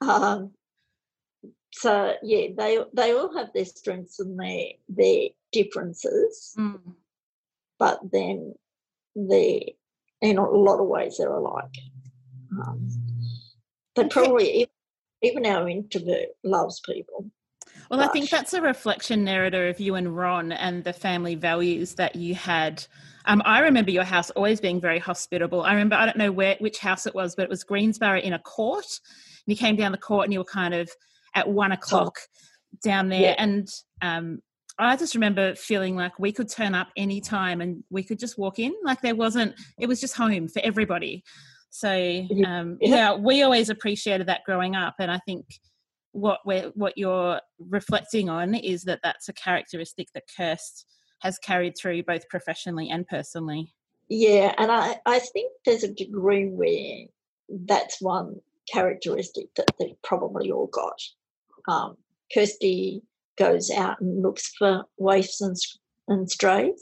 um, 0.00 0.52
so 1.72 2.14
yeah, 2.22 2.48
they 2.56 2.78
they 2.94 3.12
all 3.12 3.36
have 3.36 3.48
their 3.54 3.64
strengths 3.64 4.20
and 4.20 4.38
their 4.38 4.64
their 4.88 5.28
differences, 5.50 6.54
mm. 6.58 6.78
But 7.82 7.98
then 8.12 8.54
they 9.16 9.74
in 10.20 10.38
a 10.38 10.48
lot 10.48 10.78
of 10.78 10.86
ways 10.86 11.16
they're 11.18 11.34
alike. 11.34 11.76
Um, 12.52 12.88
they 13.96 14.04
probably 14.06 14.68
even 15.20 15.44
our 15.46 15.68
introvert 15.68 16.28
loves 16.44 16.80
people. 16.86 17.28
Well, 17.90 18.00
I 18.00 18.06
think 18.08 18.30
that's 18.30 18.54
a 18.54 18.62
reflection, 18.62 19.26
Nerida, 19.26 19.68
of 19.68 19.80
you 19.80 19.96
and 19.96 20.16
Ron 20.16 20.52
and 20.52 20.84
the 20.84 20.92
family 20.92 21.34
values 21.34 21.94
that 21.96 22.14
you 22.14 22.36
had. 22.36 22.86
Um, 23.24 23.42
I 23.44 23.58
remember 23.58 23.90
your 23.90 24.04
house 24.04 24.30
always 24.30 24.60
being 24.60 24.80
very 24.80 25.00
hospitable. 25.00 25.62
I 25.62 25.72
remember, 25.72 25.96
I 25.96 26.06
don't 26.06 26.16
know 26.16 26.30
where 26.30 26.54
which 26.60 26.78
house 26.78 27.06
it 27.06 27.16
was, 27.16 27.34
but 27.34 27.42
it 27.42 27.50
was 27.50 27.64
Greensborough 27.64 28.20
in 28.20 28.32
a 28.32 28.38
court. 28.38 28.86
And 29.44 29.52
you 29.52 29.56
came 29.56 29.74
down 29.74 29.90
the 29.90 29.98
court 29.98 30.24
and 30.26 30.32
you 30.32 30.38
were 30.38 30.44
kind 30.44 30.72
of 30.72 30.88
at 31.34 31.48
one 31.48 31.72
o'clock 31.72 32.20
down 32.84 33.08
there. 33.08 33.20
Yeah. 33.22 33.34
And 33.38 33.68
um, 34.00 34.40
I 34.78 34.96
just 34.96 35.14
remember 35.14 35.54
feeling 35.54 35.96
like 35.96 36.18
we 36.18 36.32
could 36.32 36.48
turn 36.48 36.74
up 36.74 36.88
any 36.96 37.20
time 37.20 37.60
and 37.60 37.84
we 37.90 38.02
could 38.02 38.18
just 38.18 38.38
walk 38.38 38.58
in. 38.58 38.74
Like 38.84 39.00
there 39.02 39.14
wasn't, 39.14 39.54
it 39.78 39.86
was 39.86 40.00
just 40.00 40.16
home 40.16 40.48
for 40.48 40.60
everybody. 40.64 41.24
So 41.72 42.26
um, 42.46 42.76
yeah. 42.82 43.14
we 43.14 43.42
always 43.42 43.70
appreciated 43.70 44.26
that 44.28 44.44
growing 44.44 44.76
up, 44.76 44.96
and 44.98 45.10
I 45.10 45.18
think 45.24 45.46
what 46.12 46.40
we're 46.44 46.70
what 46.74 46.98
you're 46.98 47.40
reflecting 47.58 48.28
on 48.28 48.54
is 48.54 48.82
that 48.82 49.00
that's 49.02 49.30
a 49.30 49.32
characteristic 49.32 50.08
that 50.12 50.24
Kirst 50.38 50.84
has 51.22 51.38
carried 51.38 51.74
through 51.78 52.02
both 52.02 52.28
professionally 52.28 52.90
and 52.90 53.06
personally. 53.06 53.72
Yeah, 54.10 54.54
and 54.58 54.70
I, 54.70 55.00
I 55.06 55.18
think 55.20 55.50
there's 55.64 55.84
a 55.84 55.94
degree 55.94 56.48
where 56.50 57.06
that's 57.64 58.02
one 58.02 58.36
characteristic 58.70 59.46
that 59.56 59.70
they've 59.78 60.00
probably 60.04 60.50
all 60.50 60.66
got. 60.66 61.00
Um, 61.68 61.96
Kirsty 62.34 63.02
goes 63.38 63.70
out 63.70 64.00
and 64.00 64.22
looks 64.22 64.52
for 64.58 64.84
waifs 64.98 65.40
and, 65.40 65.56
and 66.08 66.30
strays, 66.30 66.80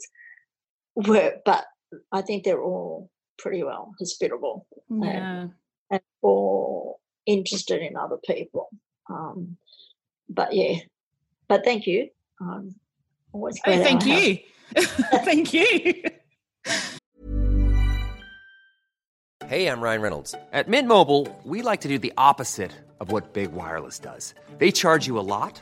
where, 0.93 1.37
but 1.45 1.65
I 2.11 2.21
think 2.21 2.43
they're 2.43 2.61
all 2.61 3.09
pretty 3.37 3.63
well 3.63 3.93
hospitable 3.99 4.67
yeah. 4.89 5.41
and, 5.41 5.51
and 5.89 6.01
all 6.21 6.99
interested 7.25 7.81
in 7.81 7.97
other 7.97 8.17
people. 8.25 8.69
Um, 9.09 9.57
but 10.29 10.53
yeah, 10.53 10.77
but 11.47 11.63
thank 11.65 11.87
you. 11.87 12.09
Um, 12.39 12.75
always 13.33 13.59
oh, 13.65 13.83
thank 13.83 14.05
you. 14.05 14.37
thank 15.25 15.53
you. 15.53 16.03
Hey, 19.47 19.67
I'm 19.67 19.81
Ryan 19.81 20.01
Reynolds. 20.01 20.33
At 20.53 20.69
Mint 20.69 20.87
Mobile, 20.87 21.27
we 21.43 21.61
like 21.61 21.81
to 21.81 21.89
do 21.89 21.99
the 21.99 22.13
opposite 22.17 22.71
of 23.01 23.11
what 23.11 23.33
Big 23.33 23.51
Wireless 23.51 23.99
does. 23.99 24.33
They 24.59 24.71
charge 24.71 25.07
you 25.07 25.19
a 25.19 25.27
lot, 25.27 25.61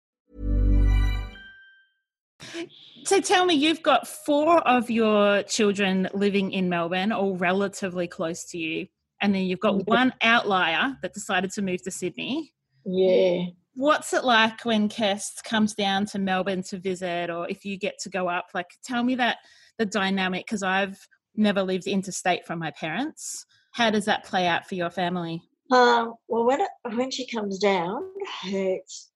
So 3.03 3.19
tell 3.19 3.45
me, 3.45 3.55
you've 3.55 3.81
got 3.81 4.07
four 4.07 4.59
of 4.67 4.89
your 4.89 5.43
children 5.43 6.07
living 6.13 6.51
in 6.51 6.69
Melbourne, 6.69 7.11
all 7.11 7.35
relatively 7.35 8.07
close 8.07 8.45
to 8.51 8.57
you, 8.57 8.87
and 9.21 9.33
then 9.33 9.43
you've 9.43 9.59
got 9.59 9.87
one 9.87 10.13
outlier 10.21 10.97
that 11.01 11.13
decided 11.13 11.51
to 11.53 11.61
move 11.61 11.81
to 11.83 11.91
Sydney. 11.91 12.53
Yeah. 12.85 13.45
What's 13.75 14.13
it 14.13 14.23
like 14.23 14.65
when 14.65 14.89
Kirst 14.89 15.43
comes 15.43 15.73
down 15.73 16.05
to 16.07 16.19
Melbourne 16.19 16.63
to 16.63 16.77
visit, 16.77 17.29
or 17.29 17.49
if 17.49 17.65
you 17.65 17.77
get 17.77 17.99
to 17.99 18.09
go 18.09 18.27
up? 18.27 18.47
Like, 18.53 18.69
tell 18.83 19.03
me 19.03 19.15
that 19.15 19.37
the 19.77 19.85
dynamic 19.85 20.45
because 20.45 20.63
I've 20.63 21.07
never 21.35 21.63
lived 21.63 21.87
interstate 21.87 22.45
from 22.45 22.59
my 22.59 22.71
parents. 22.71 23.45
How 23.71 23.89
does 23.89 24.05
that 24.05 24.25
play 24.25 24.47
out 24.47 24.67
for 24.67 24.75
your 24.75 24.89
family? 24.89 25.41
Um, 25.71 26.15
well, 26.27 26.45
when 26.45 26.61
it, 26.61 26.69
when 26.93 27.09
she 27.09 27.25
comes 27.25 27.57
down, 27.57 28.03
it's 28.45 29.11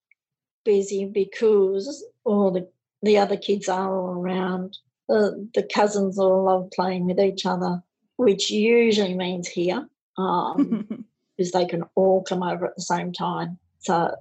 busy 0.63 1.05
because 1.05 2.05
all 2.23 2.51
the 2.51 2.67
the 3.05 3.17
other 3.17 3.37
kids 3.37 3.69
are 3.69 3.95
all 3.95 4.19
around. 4.19 4.77
The, 5.07 5.47
the 5.53 5.63
cousins 5.63 6.17
all 6.17 6.45
love 6.45 6.71
playing 6.75 7.05
with 7.05 7.19
each 7.19 7.45
other, 7.45 7.81
which 8.17 8.49
usually 8.49 9.13
means 9.13 9.47
here, 9.47 9.87
um, 10.17 11.05
because 11.37 11.51
they 11.51 11.65
can 11.65 11.83
all 11.95 12.23
come 12.23 12.43
over 12.43 12.65
at 12.65 12.75
the 12.75 12.81
same 12.81 13.13
time. 13.13 13.59
So, 13.79 14.15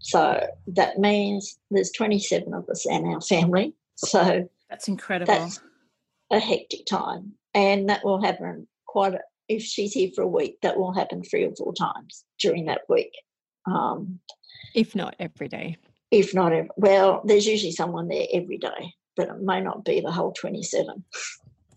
so 0.00 0.46
that 0.68 0.98
means 0.98 1.58
there's 1.70 1.90
27 1.92 2.52
of 2.52 2.68
us 2.68 2.86
in 2.86 3.06
our 3.06 3.20
family. 3.20 3.74
So 3.96 4.48
that's 4.68 4.88
incredible. 4.88 5.32
That's 5.32 5.60
a 6.30 6.38
hectic 6.38 6.84
time, 6.86 7.32
and 7.54 7.88
that 7.88 8.04
will 8.04 8.22
happen 8.22 8.68
quite. 8.86 9.14
A, 9.14 9.20
if 9.48 9.62
she's 9.62 9.92
here 9.92 10.10
for 10.14 10.22
a 10.22 10.28
week, 10.28 10.58
that 10.62 10.76
will 10.76 10.92
happen 10.92 11.22
three 11.22 11.44
or 11.44 11.54
four 11.56 11.72
times 11.72 12.24
during 12.38 12.66
that 12.66 12.82
week. 12.88 13.12
Um, 13.64 14.18
if 14.74 14.94
not 14.94 15.16
every 15.18 15.48
day 15.48 15.76
if 16.10 16.34
not 16.34 16.52
ever. 16.52 16.68
Well, 16.76 17.22
there's 17.24 17.46
usually 17.46 17.72
someone 17.72 18.08
there 18.08 18.26
every 18.32 18.58
day, 18.58 18.94
but 19.16 19.28
it 19.28 19.40
may 19.40 19.60
not 19.60 19.84
be 19.84 20.00
the 20.00 20.12
whole 20.12 20.32
27. 20.32 21.04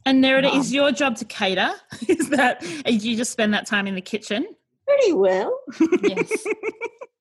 And 0.06 0.24
Nerida, 0.24 0.52
um, 0.52 0.60
is 0.60 0.74
your 0.74 0.92
job 0.92 1.18
to 1.18 1.26
cater? 1.26 1.72
Is 2.08 2.30
that, 2.30 2.64
you 2.88 3.16
just 3.16 3.32
spend 3.32 3.54
that 3.54 3.68
time 3.68 3.86
in 3.86 3.96
the 3.96 4.02
kitchen? 4.02 4.48
Pretty 4.88 5.14
well. 5.14 5.58
yes. 6.02 6.46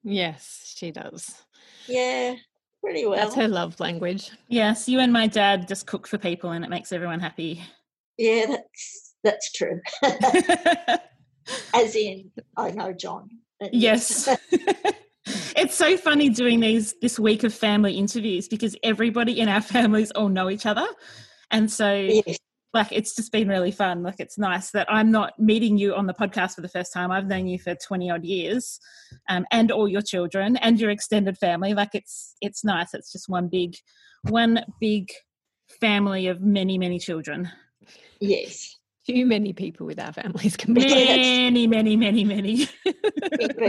Yes, 0.03 0.73
she 0.75 0.91
does. 0.91 1.43
Yeah, 1.87 2.35
pretty 2.81 3.05
well. 3.05 3.17
That's 3.17 3.35
her 3.35 3.47
love 3.47 3.79
language. 3.79 4.31
Yes, 4.47 4.87
you 4.87 4.99
and 4.99 5.13
my 5.13 5.27
dad 5.27 5.67
just 5.67 5.85
cook 5.85 6.07
for 6.07 6.17
people 6.17 6.51
and 6.51 6.63
it 6.63 6.69
makes 6.69 6.91
everyone 6.91 7.19
happy. 7.19 7.61
Yeah, 8.17 8.45
that's 8.47 9.13
that's 9.23 9.51
true. 9.51 9.81
As 11.73 11.95
in, 11.95 12.31
I 12.57 12.71
know 12.71 12.93
John. 12.93 13.29
Yes. 13.71 14.29
It's 15.55 15.75
so 15.75 15.97
funny 15.97 16.29
doing 16.29 16.59
these 16.59 16.95
this 17.01 17.19
week 17.19 17.43
of 17.43 17.53
family 17.53 17.93
interviews 17.93 18.47
because 18.47 18.75
everybody 18.83 19.39
in 19.39 19.49
our 19.49 19.61
families 19.75 20.11
all 20.11 20.29
know 20.29 20.49
each 20.49 20.65
other. 20.65 20.87
And 21.51 21.71
so 21.71 21.93
yes. 21.93 22.37
like 22.73 22.91
it's 22.91 23.15
just 23.15 23.31
been 23.31 23.47
really 23.47 23.71
fun. 23.71 24.03
Like 24.03 24.19
it's 24.19 24.37
nice 24.37 24.71
that 24.71 24.87
I'm 24.89 25.11
not 25.11 25.33
meeting 25.39 25.77
you 25.77 25.95
on 25.95 26.07
the 26.07 26.13
podcast 26.13 26.55
for 26.55 26.61
the 26.61 26.69
first 26.69 26.93
time. 26.93 27.11
I've 27.11 27.27
known 27.27 27.47
you 27.47 27.59
for 27.59 27.75
20 27.75 28.11
odd 28.11 28.25
years. 28.25 28.79
Um, 29.29 29.45
and 29.51 29.71
all 29.71 29.87
your 29.87 30.01
children 30.01 30.57
and 30.57 30.79
your 30.79 30.89
extended 30.89 31.37
family. 31.37 31.73
Like 31.73 31.93
it's 31.93 32.35
it's 32.41 32.63
nice. 32.63 32.93
It's 32.93 33.11
just 33.11 33.29
one 33.29 33.47
big 33.47 33.75
one 34.23 34.63
big 34.79 35.09
family 35.79 36.27
of 36.27 36.41
many, 36.41 36.77
many 36.77 36.99
children. 36.99 37.49
Yes 38.19 38.75
too 39.09 39.25
many 39.25 39.53
people 39.53 39.85
with 39.87 39.99
our 39.99 40.13
families 40.13 40.55
combined. 40.55 40.87
Many, 40.87 41.67
many, 41.67 41.95
many, 41.95 42.23
many 42.25 42.67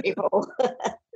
people. 0.03 0.47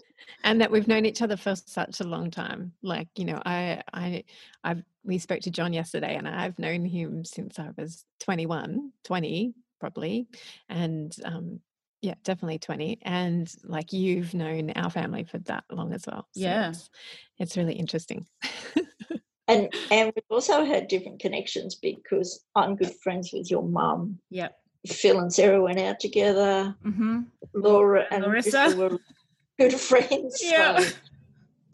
and 0.44 0.60
that 0.60 0.70
we've 0.70 0.86
known 0.86 1.06
each 1.06 1.22
other 1.22 1.36
for 1.36 1.56
such 1.56 2.00
a 2.00 2.04
long 2.04 2.30
time. 2.30 2.72
Like, 2.82 3.08
you 3.16 3.24
know, 3.24 3.42
I 3.44 3.82
I 3.92 4.24
I've 4.62 4.84
we 5.02 5.18
spoke 5.18 5.40
to 5.40 5.50
John 5.50 5.72
yesterday 5.72 6.14
and 6.16 6.28
I've 6.28 6.58
known 6.58 6.84
him 6.84 7.24
since 7.24 7.58
I 7.58 7.70
was 7.76 8.04
21, 8.20 8.92
20 9.04 9.54
probably. 9.80 10.28
And 10.68 11.14
um 11.24 11.60
yeah, 12.02 12.14
definitely 12.22 12.58
20. 12.58 12.98
And 13.02 13.52
like 13.64 13.92
you've 13.94 14.34
known 14.34 14.70
our 14.72 14.90
family 14.90 15.24
for 15.24 15.38
that 15.38 15.64
long 15.70 15.94
as 15.94 16.04
well. 16.06 16.28
So 16.32 16.40
yeah. 16.40 16.68
It's, 16.68 16.90
it's 17.38 17.56
really 17.56 17.74
interesting. 17.74 18.26
and 19.48 19.72
and 19.90 20.12
we've 20.14 20.24
also 20.30 20.64
had 20.64 20.88
different 20.88 21.20
connections 21.20 21.74
because 21.74 22.44
I'm 22.54 22.76
good 22.76 22.94
friends 23.02 23.32
with 23.32 23.50
your 23.50 23.62
mum. 23.62 24.18
Yep. 24.28 24.54
Phil 24.86 25.18
and 25.18 25.32
Sarah 25.32 25.62
went 25.62 25.80
out 25.80 25.98
together. 25.98 26.76
Mm-hmm. 26.84 27.20
Laura 27.54 28.04
and 28.10 28.22
Larissa 28.22 28.74
were 28.76 28.98
good 29.58 29.74
friends. 29.80 30.40
Yeah. 30.42 30.78
So, 30.78 30.96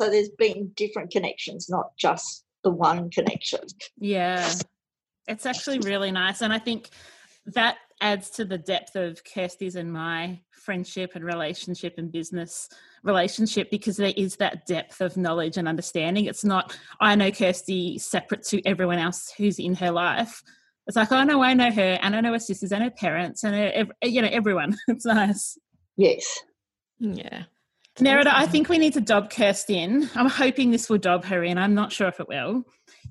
so 0.00 0.10
there's 0.10 0.30
been 0.30 0.72
different 0.76 1.10
connections, 1.10 1.68
not 1.68 1.96
just 1.96 2.44
the 2.64 2.70
one 2.70 3.10
connection. 3.10 3.60
Yeah. 3.98 4.50
It's 5.28 5.46
actually 5.46 5.78
really 5.80 6.10
nice. 6.10 6.40
And 6.40 6.52
I 6.52 6.58
think 6.58 6.88
that 7.46 7.76
adds 8.00 8.30
to 8.30 8.44
the 8.44 8.58
depth 8.58 8.96
of 8.96 9.22
Kirsty's 9.24 9.76
and 9.76 9.92
my 9.92 10.40
friendship 10.50 11.12
and 11.14 11.24
relationship 11.24 11.94
and 11.98 12.12
business 12.12 12.68
relationship 13.02 13.70
because 13.70 13.96
there 13.96 14.12
is 14.16 14.36
that 14.36 14.66
depth 14.66 15.00
of 15.00 15.16
knowledge 15.16 15.56
and 15.56 15.66
understanding. 15.66 16.26
It's 16.26 16.44
not, 16.44 16.76
I 17.00 17.14
know 17.14 17.30
Kirsty 17.30 17.98
separate 17.98 18.42
to 18.44 18.64
everyone 18.66 18.98
else 18.98 19.32
who's 19.36 19.58
in 19.58 19.74
her 19.76 19.90
life. 19.90 20.42
It's 20.86 20.96
like, 20.96 21.12
oh 21.12 21.24
no, 21.24 21.42
I 21.42 21.54
know 21.54 21.70
her 21.70 21.98
and 22.02 22.16
I 22.16 22.20
know 22.20 22.32
her 22.32 22.38
sisters 22.38 22.72
and 22.72 22.82
her 22.82 22.90
parents 22.90 23.44
and 23.44 23.54
her, 23.54 23.86
you 24.02 24.22
know, 24.22 24.28
everyone. 24.30 24.76
It's 24.88 25.04
nice. 25.04 25.58
Yes. 25.96 26.40
Yeah. 26.98 27.44
Nerida, 27.98 28.32
I 28.32 28.46
think 28.46 28.68
we 28.68 28.78
need 28.78 28.94
to 28.94 29.00
dob 29.00 29.30
Kirsty 29.30 29.78
in. 29.78 30.08
I'm 30.14 30.28
hoping 30.28 30.70
this 30.70 30.88
will 30.88 30.98
dob 30.98 31.24
her 31.24 31.44
in. 31.44 31.58
I'm 31.58 31.74
not 31.74 31.92
sure 31.92 32.08
if 32.08 32.20
it 32.20 32.28
will. 32.28 32.64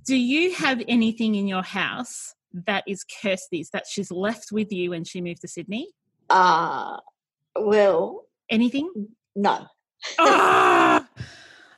Do 0.06 0.16
you 0.16 0.54
have 0.56 0.82
anything 0.88 1.36
in 1.36 1.48
your 1.48 1.64
house 1.64 2.34
that 2.66 2.84
is 2.88 3.04
Kirsty's 3.22 3.70
that 3.72 3.86
she's 3.88 4.10
left 4.10 4.52
with 4.52 4.72
you 4.72 4.92
when 4.92 5.04
she 5.04 5.22
moved 5.22 5.42
to 5.42 5.48
Sydney? 5.48 5.90
Uh, 6.30 6.98
well, 7.56 8.26
anything? 8.50 9.10
No. 9.36 9.68
ah! 10.20 11.08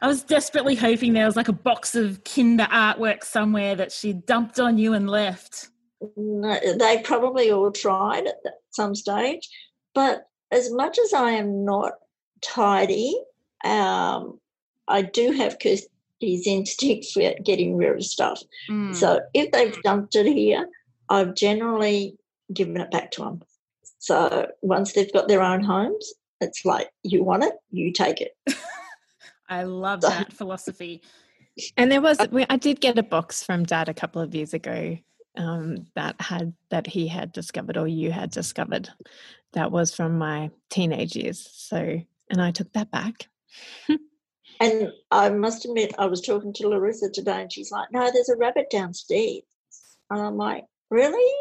I 0.02 0.08
was 0.08 0.24
desperately 0.24 0.76
hoping 0.76 1.14
there 1.14 1.26
was 1.26 1.36
like 1.36 1.48
a 1.48 1.54
box 1.54 1.96
of 1.96 2.24
kinder 2.24 2.68
artwork 2.72 3.24
somewhere 3.24 3.76
that 3.76 3.92
she 3.92 4.14
dumped 4.14 4.60
on 4.60 4.78
you 4.78 4.94
and 4.94 5.10
left. 5.10 5.70
No, 6.18 6.58
they 6.80 7.02
probably 7.04 7.52
all 7.52 7.72
tried 7.72 8.26
at 8.26 8.36
some 8.72 8.96
stage, 8.96 9.48
but 9.94 10.24
as 10.52 10.72
much 10.72 10.98
as 10.98 11.14
I 11.14 11.32
am 11.32 11.64
not 11.64 11.94
tidy, 12.42 13.16
um, 13.64 14.40
I 14.88 15.02
do 15.02 15.32
have 15.32 15.60
Kirsty's 15.60 16.48
instinct 16.48 17.08
for 17.14 17.34
getting 17.44 17.78
rid 17.78 17.96
of 17.96 18.04
stuff. 18.04 18.42
Mm. 18.70 18.96
So 18.96 19.22
if 19.34 19.52
they've 19.52 19.82
dumped 19.84 20.16
it 20.16 20.26
here, 20.26 20.68
I've 21.10 21.36
generally 21.36 22.18
given 22.54 22.78
it 22.78 22.92
back 22.92 23.12
to 23.12 23.22
them. 23.22 23.42
So 24.00 24.48
once 24.62 24.94
they've 24.94 25.12
got 25.14 25.28
their 25.28 25.42
own 25.42 25.64
homes, 25.64 26.14
it's 26.40 26.66
like 26.66 26.90
you 27.04 27.24
want 27.24 27.44
it, 27.44 27.54
you 27.70 27.94
take 27.94 28.20
it. 28.20 28.36
I 29.50 29.64
love 29.64 30.02
that 30.02 30.34
philosophy. 30.34 31.02
And 31.76 31.92
there 31.92 32.02
was, 32.02 32.18
I 32.18 32.56
did 32.56 32.80
get 32.80 32.98
a 32.98 33.04
box 33.04 33.44
from 33.44 33.66
Dad 33.66 33.90
a 33.90 33.94
couple 33.94 34.22
of 34.22 34.34
years 34.34 34.54
ago 34.54 34.98
um, 35.36 35.86
that 35.96 36.16
had 36.20 36.54
that 36.70 36.88
he 36.88 37.08
had 37.08 37.34
discovered 37.34 37.78
or 37.78 37.90
you 37.90 38.12
had 38.12 38.32
discovered. 38.32 38.90
That 39.52 39.70
was 39.70 39.94
from 39.94 40.18
my 40.18 40.50
teenage 40.70 41.16
years. 41.16 41.50
So, 41.52 42.02
and 42.32 42.42
I 42.42 42.52
took 42.52 42.72
that 42.74 42.90
back. 42.92 43.28
and 44.60 44.92
I 45.12 45.30
must 45.30 45.66
admit, 45.66 45.94
I 46.00 46.06
was 46.06 46.22
talking 46.22 46.54
to 46.54 46.70
Larissa 46.70 47.10
today, 47.10 47.42
and 47.42 47.52
she's 47.52 47.72
like, 47.72 47.92
"No, 47.92 48.10
there's 48.12 48.30
a 48.30 48.38
rabbit 48.38 48.70
downstairs," 48.72 49.42
and 50.10 50.22
I'm 50.22 50.38
like, 50.38 50.66
"Really? 50.90 51.34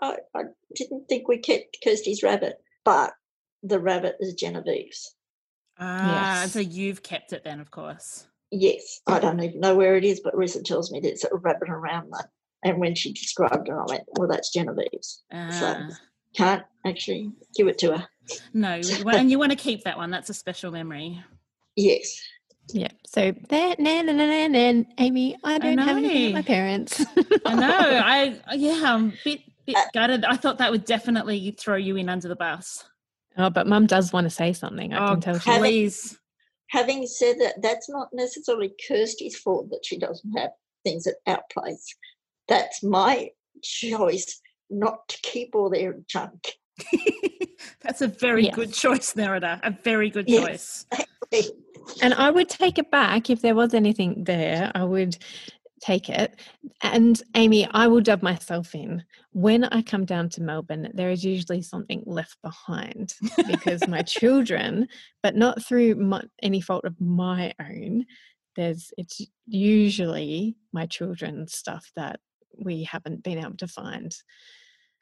I, 0.00 0.16
I 0.34 0.42
didn't 0.74 1.08
think 1.08 1.28
we 1.28 1.38
kept 1.38 1.78
Kirsty's 1.82 2.22
rabbit, 2.22 2.56
but 2.84 3.12
the 3.62 3.78
rabbit 3.78 4.16
is 4.20 4.34
Genevieve's. 4.34 5.14
Ah, 5.78 6.42
yes. 6.42 6.52
so 6.52 6.58
you've 6.58 7.02
kept 7.02 7.32
it 7.32 7.44
then, 7.44 7.60
of 7.60 7.70
course. 7.70 8.26
Yes, 8.50 9.00
I 9.06 9.18
don't 9.18 9.40
even 9.40 9.60
know 9.60 9.74
where 9.74 9.96
it 9.96 10.04
is, 10.04 10.20
but 10.20 10.34
Rissa 10.34 10.62
tells 10.62 10.90
me 10.90 11.00
there's 11.00 11.24
a 11.24 11.36
rabbit 11.36 11.70
around 11.70 12.10
that. 12.10 12.28
And 12.64 12.78
when 12.78 12.94
she 12.94 13.12
described 13.12 13.68
it, 13.68 13.72
I 13.72 13.84
went, 13.88 14.04
"Well, 14.18 14.28
that's 14.28 14.52
Genevieve's." 14.52 15.22
Ah. 15.32 15.50
So 15.50 15.94
can't 16.34 16.64
actually 16.86 17.30
give 17.54 17.68
it 17.68 17.78
to 17.78 17.98
her. 17.98 18.08
No, 18.52 18.80
and 19.06 19.30
you 19.30 19.38
want 19.38 19.52
to 19.52 19.56
keep 19.56 19.84
that 19.84 19.96
one. 19.96 20.10
That's 20.10 20.30
a 20.30 20.34
special 20.34 20.70
memory. 20.70 21.22
Yes. 21.76 22.20
Yeah. 22.72 22.88
So 23.06 23.34
then, 23.48 23.76
then, 23.78 24.06
then, 24.06 24.52
then, 24.52 24.86
Amy, 24.98 25.36
I 25.42 25.58
don't 25.58 25.78
I 25.78 25.84
have 25.84 25.96
anything 25.96 26.24
with 26.26 26.34
my 26.34 26.42
parents. 26.42 27.04
I 27.46 27.54
know. 27.54 27.68
I 28.04 28.38
yeah, 28.54 28.80
I'm 28.84 29.08
a 29.08 29.12
bit 29.24 29.40
bit 29.66 29.76
uh, 29.76 29.84
gutted. 29.92 30.24
I 30.24 30.36
thought 30.36 30.58
that 30.58 30.70
would 30.70 30.84
definitely 30.84 31.54
throw 31.58 31.76
you 31.76 31.96
in 31.96 32.08
under 32.08 32.28
the 32.28 32.36
bus. 32.36 32.84
Oh, 33.36 33.50
but 33.50 33.66
mum 33.66 33.86
does 33.86 34.12
want 34.12 34.26
to 34.26 34.30
say 34.30 34.52
something. 34.52 34.92
I 34.92 35.04
oh, 35.04 35.10
can 35.12 35.20
tell. 35.20 35.38
Please. 35.38 36.18
Having 36.68 37.06
said 37.06 37.36
that, 37.40 37.60
that's 37.60 37.90
not 37.90 38.08
necessarily 38.14 38.72
Kirsty's 38.88 39.36
fault 39.36 39.68
that 39.70 39.84
she 39.84 39.98
doesn't 39.98 40.38
have 40.38 40.50
things 40.84 41.06
at 41.06 41.16
our 41.26 41.42
place. 41.52 41.94
That's 42.48 42.82
my 42.82 43.30
choice 43.62 44.40
not 44.72 45.08
to 45.08 45.18
keep 45.22 45.54
all 45.54 45.70
their 45.70 45.96
junk. 46.06 46.52
that's 47.82 48.00
a 48.00 48.08
very 48.08 48.44
yes. 48.44 48.54
good 48.54 48.72
choice, 48.72 49.14
Nerida. 49.14 49.60
A 49.62 49.76
very 49.84 50.10
good 50.10 50.26
choice. 50.26 50.86
Yes, 51.30 51.50
and 52.02 52.14
I 52.14 52.30
would 52.30 52.48
take 52.48 52.78
it 52.78 52.90
back 52.90 53.30
if 53.30 53.42
there 53.42 53.54
was 53.54 53.74
anything 53.74 54.24
there. 54.24 54.70
I 54.74 54.84
would 54.84 55.16
take 55.82 56.08
it. 56.08 56.40
And 56.82 57.20
Amy, 57.34 57.68
I 57.72 57.88
will 57.88 58.00
dub 58.00 58.22
myself 58.22 58.74
in. 58.74 59.02
When 59.32 59.64
I 59.64 59.82
come 59.82 60.04
down 60.04 60.28
to 60.30 60.42
Melbourne, 60.42 60.90
there 60.94 61.10
is 61.10 61.24
usually 61.24 61.60
something 61.60 62.02
left 62.06 62.36
behind 62.42 63.14
because 63.48 63.86
my 63.88 64.02
children, 64.02 64.88
but 65.22 65.34
not 65.34 65.64
through 65.64 65.96
my, 65.96 66.22
any 66.42 66.60
fault 66.60 66.84
of 66.84 67.00
my 67.00 67.52
own, 67.60 68.06
there's 68.54 68.92
it's 68.98 69.20
usually 69.46 70.56
my 70.72 70.86
children's 70.86 71.54
stuff 71.54 71.90
that 71.96 72.20
we 72.58 72.84
haven't 72.84 73.22
been 73.22 73.38
able 73.38 73.56
to 73.56 73.66
find 73.66 74.14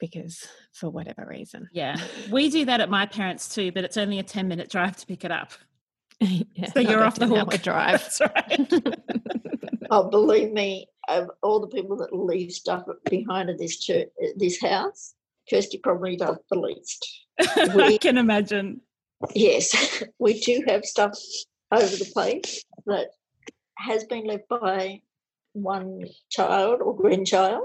because 0.01 0.45
for 0.73 0.89
whatever 0.89 1.25
reason. 1.29 1.69
Yeah. 1.71 1.95
We 2.31 2.49
do 2.49 2.65
that 2.65 2.81
at 2.81 2.89
my 2.89 3.05
parents 3.05 3.53
too, 3.53 3.71
but 3.71 3.85
it's 3.85 3.97
only 3.97 4.19
a 4.19 4.23
10 4.23 4.47
minute 4.47 4.69
drive 4.69 4.97
to 4.97 5.05
pick 5.05 5.23
it 5.23 5.31
up. 5.31 5.51
yeah, 6.19 6.67
so 6.73 6.79
you're 6.79 7.03
off 7.03 7.17
the 7.17 7.27
hook. 7.27 7.49
Drive. 7.63 8.01
That's 8.01 8.21
right. 8.21 8.71
oh, 9.89 10.09
believe 10.09 10.51
me, 10.51 10.87
of 11.09 11.29
all 11.41 11.59
the 11.59 11.67
people 11.67 11.97
that 11.97 12.15
leave 12.15 12.51
stuff 12.51 12.83
behind 13.09 13.49
in 13.49 13.57
this 13.57 13.79
church, 13.79 14.07
this 14.37 14.61
house, 14.61 15.15
Kirsty 15.49 15.79
probably 15.79 16.17
does 16.17 16.37
the 16.49 16.59
least. 16.59 17.25
We, 17.75 17.95
I 17.95 17.97
can 17.97 18.17
imagine. 18.17 18.81
Yes, 19.33 20.03
we 20.19 20.39
do 20.39 20.63
have 20.67 20.85
stuff 20.85 21.17
over 21.71 21.95
the 21.95 22.09
place 22.13 22.63
that 22.85 23.07
has 23.77 24.03
been 24.03 24.25
left 24.25 24.47
by 24.47 25.01
one 25.53 26.03
child 26.29 26.81
or 26.81 26.95
grandchild. 26.95 27.63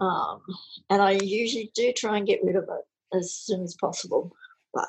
Um, 0.00 0.42
and 0.90 1.00
I 1.00 1.12
usually 1.12 1.70
do 1.74 1.92
try 1.92 2.18
and 2.18 2.26
get 2.26 2.42
rid 2.42 2.56
of 2.56 2.64
it 2.64 3.16
as 3.16 3.34
soon 3.34 3.62
as 3.62 3.76
possible. 3.80 4.32
But 4.72 4.88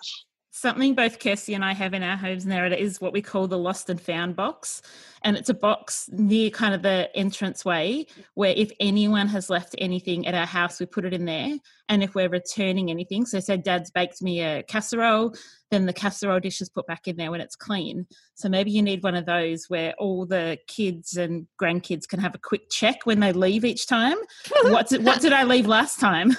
something 0.55 0.95
both 0.95 1.19
Kirsty 1.19 1.53
and 1.53 1.65
I 1.65 1.73
have 1.73 1.93
in 1.93 2.01
our 2.01 2.15
homes 2.15 2.45
now 2.45 2.65
is 2.65 3.01
what 3.01 3.11
we 3.11 3.21
call 3.21 3.45
the 3.45 3.57
lost 3.57 3.89
and 3.89 3.99
found 3.99 4.37
box. 4.37 4.81
And 5.21 5.35
it's 5.35 5.49
a 5.49 5.53
box 5.53 6.09
near 6.13 6.49
kind 6.49 6.73
of 6.73 6.81
the 6.81 7.09
entrance 7.13 7.65
way 7.65 8.07
where 8.35 8.53
if 8.55 8.71
anyone 8.79 9.27
has 9.27 9.49
left 9.49 9.75
anything 9.79 10.25
at 10.25 10.33
our 10.33 10.45
house, 10.45 10.79
we 10.79 10.85
put 10.85 11.03
it 11.03 11.13
in 11.13 11.25
there. 11.25 11.57
And 11.89 12.01
if 12.01 12.15
we're 12.15 12.29
returning 12.29 12.89
anything, 12.89 13.25
so 13.25 13.41
say 13.41 13.57
dad's 13.57 13.91
baked 13.91 14.21
me 14.21 14.41
a 14.41 14.63
casserole, 14.63 15.35
then 15.71 15.87
the 15.87 15.93
casserole 15.93 16.39
dish 16.39 16.61
is 16.61 16.69
put 16.69 16.87
back 16.87 17.09
in 17.09 17.17
there 17.17 17.31
when 17.31 17.41
it's 17.41 17.57
clean. 17.57 18.07
So 18.35 18.47
maybe 18.47 18.71
you 18.71 18.81
need 18.81 19.03
one 19.03 19.15
of 19.15 19.25
those 19.25 19.69
where 19.69 19.93
all 19.97 20.25
the 20.25 20.57
kids 20.67 21.17
and 21.17 21.47
grandkids 21.61 22.07
can 22.07 22.21
have 22.21 22.33
a 22.33 22.39
quick 22.39 22.69
check 22.69 23.05
when 23.05 23.19
they 23.19 23.33
leave 23.33 23.65
each 23.65 23.87
time. 23.87 24.17
what, 24.63 24.87
did, 24.87 25.03
what 25.03 25.21
did 25.21 25.33
I 25.33 25.43
leave 25.43 25.67
last 25.67 25.99
time? 25.99 26.31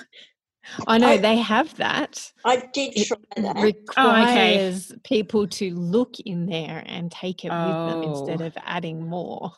I 0.87 0.99
know 0.99 1.11
I, 1.11 1.17
they 1.19 1.37
have 1.37 1.75
that. 1.77 2.33
I 2.45 2.57
did 2.73 2.95
try 3.07 3.17
it 3.37 3.43
that. 3.43 3.57
Requires 3.57 4.91
oh, 4.91 4.95
okay. 4.95 5.01
people 5.05 5.47
to 5.49 5.75
look 5.75 6.19
in 6.21 6.47
there 6.47 6.83
and 6.87 7.11
take 7.11 7.45
it 7.45 7.51
oh. 7.51 7.57
with 7.57 7.93
them 7.93 8.03
oh. 8.03 8.11
instead 8.13 8.43
oh. 8.43 8.47
of 8.47 8.57
adding 8.65 9.07
more. 9.07 9.53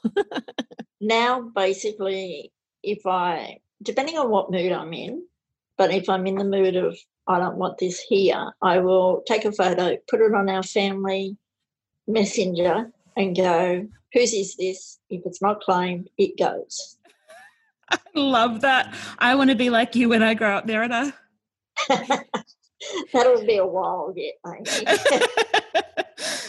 now, 1.01 1.41
basically, 1.41 2.53
if 2.83 3.07
I, 3.07 3.59
depending 3.83 4.19
on 4.19 4.31
what 4.31 4.51
mood 4.51 4.73
I'm 4.73 4.93
in, 4.93 5.25
but 5.77 5.93
if 5.93 6.09
I'm 6.09 6.27
in 6.27 6.35
the 6.37 6.45
mood 6.45 6.77
of 6.77 6.99
I 7.29 7.39
don't 7.39 7.57
want 7.57 7.79
this 7.79 8.01
here, 8.01 8.53
I 8.63 8.79
will 8.79 9.23
take 9.27 9.45
a 9.45 9.53
photo, 9.53 9.97
put 10.09 10.21
it 10.21 10.35
on 10.35 10.49
our 10.49 10.63
family 10.63 11.37
messenger, 12.07 12.91
and 13.17 13.37
go, 13.37 13.87
"Whose 14.15 14.33
is 14.33 14.57
this?" 14.57 14.99
If 15.11 15.23
it's 15.27 15.43
not 15.43 15.61
claimed, 15.61 16.09
it 16.17 16.39
goes. 16.39 16.97
I 17.91 17.99
love 18.15 18.61
that. 18.63 18.95
I 19.19 19.35
want 19.35 19.51
to 19.51 19.57
be 19.57 19.71
like 19.71 19.95
you 19.95 20.09
when 20.11 20.23
I 20.23 20.35
grow 20.35 20.57
up, 20.57 20.67
Nerida. 20.67 21.13
That'll 23.13 23.45
be 23.45 23.57
a 23.57 23.67
while 23.67 24.13
yet, 24.17 24.35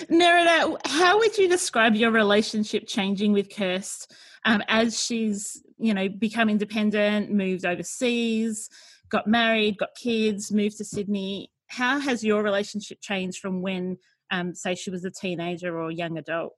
Nerida, 0.10 0.78
how 0.86 1.20
would 1.20 1.38
you 1.38 1.48
describe 1.48 1.96
your 1.96 2.12
relationship 2.12 2.88
changing 2.88 3.32
with 3.32 3.50
Kirst 3.50 4.12
um, 4.46 4.64
as 4.68 5.02
she's, 5.02 5.62
you 5.78 5.94
know, 5.94 6.10
become 6.10 6.50
independent, 6.50 7.32
moved 7.32 7.66
overseas, 7.66 8.70
got 9.10 9.28
married, 9.28 9.78
got 9.78 9.90
kids, 9.96 10.52
moved 10.52 10.78
to 10.78 10.86
Sydney? 10.86 11.52
How 11.68 12.00
has 12.00 12.24
your 12.24 12.42
relationship 12.42 13.00
changed 13.02 13.40
from 13.40 13.62
when, 13.62 13.98
um, 14.32 14.56
say, 14.56 14.76
she 14.76 14.90
was 14.90 15.06
a 15.06 15.12
teenager 15.12 15.80
or 15.80 15.92
young 15.92 16.18
adult? 16.18 16.54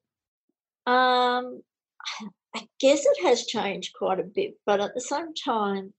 Um, 0.86 1.62
I 2.56 2.68
guess 2.80 3.06
it 3.06 3.24
has 3.24 3.46
changed 3.46 3.94
quite 3.94 4.20
a 4.20 4.24
bit, 4.24 4.56
but 4.66 4.82
at 4.82 4.94
the 4.94 5.02
same 5.02 5.34
time, 5.34 5.94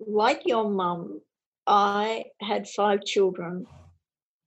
like 0.00 0.42
your 0.46 0.70
mum, 0.70 1.20
I 1.66 2.26
had 2.40 2.68
five 2.68 3.04
children 3.04 3.66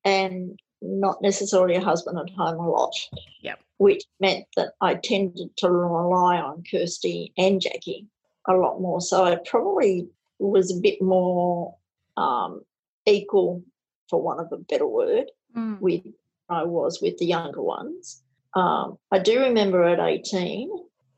and 0.05 0.57
not 0.81 1.21
necessarily 1.21 1.75
a 1.75 1.81
husband 1.81 2.17
at 2.17 2.33
home 2.35 2.59
a 2.59 2.69
lot. 2.69 2.93
Yep. 3.41 3.59
Which 3.77 4.03
meant 4.19 4.45
that 4.55 4.73
I 4.81 4.95
tended 4.95 5.55
to 5.57 5.69
rely 5.69 6.37
on 6.37 6.63
Kirsty 6.69 7.33
and 7.37 7.61
Jackie 7.61 8.07
a 8.47 8.53
lot 8.53 8.81
more. 8.81 9.01
So 9.01 9.25
I 9.25 9.37
probably 9.45 10.07
was 10.39 10.75
a 10.75 10.79
bit 10.79 11.01
more 11.01 11.75
um, 12.17 12.61
equal, 13.05 13.63
for 14.09 14.21
want 14.21 14.39
of 14.39 14.51
a 14.51 14.57
better 14.57 14.87
word, 14.87 15.31
mm. 15.55 15.79
with 15.79 16.01
I 16.49 16.63
was 16.63 16.99
with 17.01 17.17
the 17.17 17.25
younger 17.25 17.61
ones. 17.61 18.23
Um, 18.55 18.97
I 19.11 19.19
do 19.19 19.39
remember 19.39 19.83
at 19.83 19.99
18, 19.99 20.69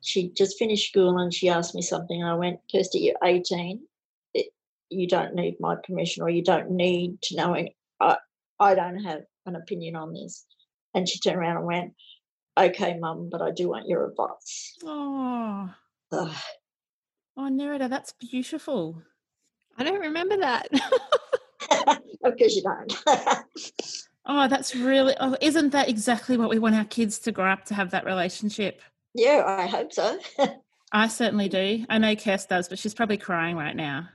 she 0.02 0.30
just 0.30 0.58
finished 0.58 0.89
school 0.89 1.17
and 1.17 1.34
she 1.34 1.50
asked 1.50 1.76
me 1.76 1.82
something. 1.82 2.24
I 2.24 2.34
went, 2.34 2.60
Kirsty, 2.72 3.00
you're 3.00 3.15
18. 3.24 3.82
It, 4.34 4.48
you 4.89 5.08
don't 5.08 5.36
need 5.36 5.58
my 5.60 5.76
permission 5.84 6.24
or 6.24 6.30
you 6.30 6.44
don't 6.44 6.72
need 6.72 7.22
to 7.24 7.36
know. 7.36 7.54
Any, 7.54 7.76
I, 8.00 8.17
I 8.60 8.76
don't 8.76 9.04
have 9.04 9.22
an 9.46 9.56
opinion 9.56 9.96
on 9.96 10.13
this. 10.13 10.46
And 10.94 11.08
she 11.08 11.20
turned 11.20 11.38
around 11.38 11.58
and 11.58 11.65
went, 11.65 11.94
okay, 12.60 12.98
mum, 13.00 13.30
but 13.32 13.41
I 13.41 13.52
do 13.52 13.70
want 13.70 13.88
your 13.88 14.10
advice. 14.10 14.78
Oh. 14.84 15.74
Uh, 16.12 16.34
oh, 17.38 17.50
Nerida, 17.50 17.89
that's 17.89 18.13
beautiful. 18.20 19.02
I 19.78 19.84
don't 19.84 20.02
remember 20.02 20.38
that. 20.38 20.67
because 22.24 22.56
you 22.56 22.63
don't. 22.63 22.94
Oh, 24.25 24.47
that's 24.47 24.75
really, 24.75 25.15
oh, 25.19 25.36
isn't 25.41 25.71
that 25.71 25.89
exactly 25.89 26.38
what 26.38 26.49
we 26.49 26.60
want 26.60 26.75
our 26.75 26.86
kids 26.86 27.17
to 27.19 27.31
grow 27.31 27.51
up 27.51 27.65
to 27.65 27.73
have 27.73 27.91
that 27.91 28.05
relationship? 28.05 28.81
Yeah, 29.13 29.43
I 29.45 29.65
hope 29.65 29.91
so. 29.91 30.19
I 30.91 31.07
certainly 31.07 31.49
do. 31.49 31.86
I 31.89 31.97
know 31.97 32.15
Kirst 32.15 32.49
does, 32.49 32.69
but 32.69 32.77
she's 32.77 32.93
probably 32.93 33.17
crying 33.17 33.55
right 33.55 33.75
now. 33.75 34.10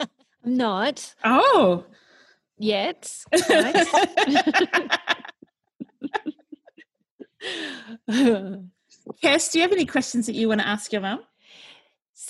I'm 0.00 0.08
not. 0.56 1.14
Oh. 1.24 1.84
Yet. 2.58 3.12
Kirst, 9.22 9.52
do 9.52 9.58
you 9.58 9.62
have 9.62 9.72
any 9.72 9.86
questions 9.86 10.26
that 10.26 10.34
you 10.34 10.48
want 10.48 10.60
to 10.60 10.68
ask 10.68 10.92
your 10.92 11.02
mum? 11.02 11.20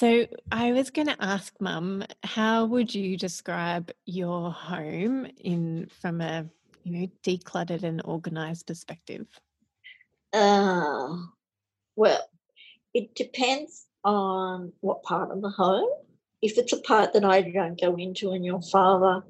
So 0.05 0.27
I 0.53 0.73
was 0.73 0.91
going 0.91 1.07
to 1.07 1.17
ask 1.19 1.55
Mum, 1.61 2.05
how 2.25 2.67
would 2.67 2.95
you 2.95 3.17
describe 3.17 3.91
your 4.05 4.53
home 4.53 5.27
in 5.39 5.89
from 5.99 6.21
a 6.21 6.45
you 6.83 6.93
know 6.93 7.07
decluttered 7.23 7.85
and 7.85 8.03
organized 8.05 8.67
perspective? 8.67 9.27
Uh, 10.31 11.09
well, 11.97 12.21
it 12.93 13.15
depends 13.15 13.87
on 14.05 14.75
what 14.81 15.03
part 15.05 15.31
of 15.31 15.41
the 15.41 15.49
home. 15.49 15.89
If 16.43 16.59
it's 16.59 16.75
a 16.75 16.83
part 16.83 17.15
that 17.15 17.25
I 17.25 17.41
don't 17.41 17.81
go 17.81 17.97
into 17.97 18.33
and 18.33 18.45
your 18.45 18.61
father, 18.61 19.23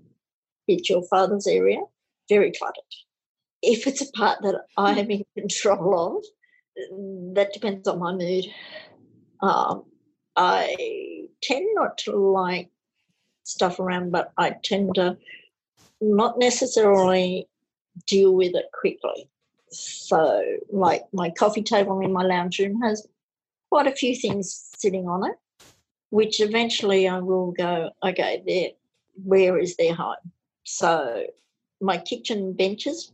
it's 0.66 0.90
your 0.90 1.04
father's 1.04 1.46
area, 1.46 1.82
very 2.28 2.50
cluttered. 2.50 2.82
If 3.62 3.86
it's 3.86 4.00
a 4.00 4.10
part 4.10 4.42
that 4.42 4.62
I 4.76 4.98
am 4.98 5.08
in 5.12 5.24
control 5.38 6.18
of, 6.18 6.24
that 7.36 7.52
depends 7.52 7.86
on 7.86 8.00
my 8.00 8.12
mood. 8.12 8.46
Um, 9.40 9.84
I 10.36 11.28
tend 11.42 11.66
not 11.74 11.98
to 11.98 12.16
like 12.16 12.70
stuff 13.44 13.78
around, 13.78 14.10
but 14.10 14.32
I 14.36 14.56
tend 14.62 14.94
to 14.96 15.16
not 16.00 16.38
necessarily 16.38 17.48
deal 18.06 18.34
with 18.34 18.54
it 18.54 18.66
quickly. 18.72 19.28
So, 19.70 20.42
like 20.70 21.02
my 21.12 21.30
coffee 21.30 21.62
table 21.62 22.00
in 22.00 22.12
my 22.12 22.22
lounge 22.22 22.58
room 22.58 22.80
has 22.82 23.06
quite 23.70 23.86
a 23.86 23.92
few 23.92 24.14
things 24.14 24.70
sitting 24.76 25.08
on 25.08 25.28
it, 25.28 25.36
which 26.10 26.40
eventually 26.40 27.08
I 27.08 27.18
will 27.18 27.52
go, 27.52 27.90
okay, 28.04 28.42
there, 28.46 28.68
where 29.24 29.58
is 29.58 29.76
their 29.76 29.94
home? 29.94 30.14
So, 30.64 31.26
my 31.80 31.98
kitchen 31.98 32.52
benches, 32.52 33.12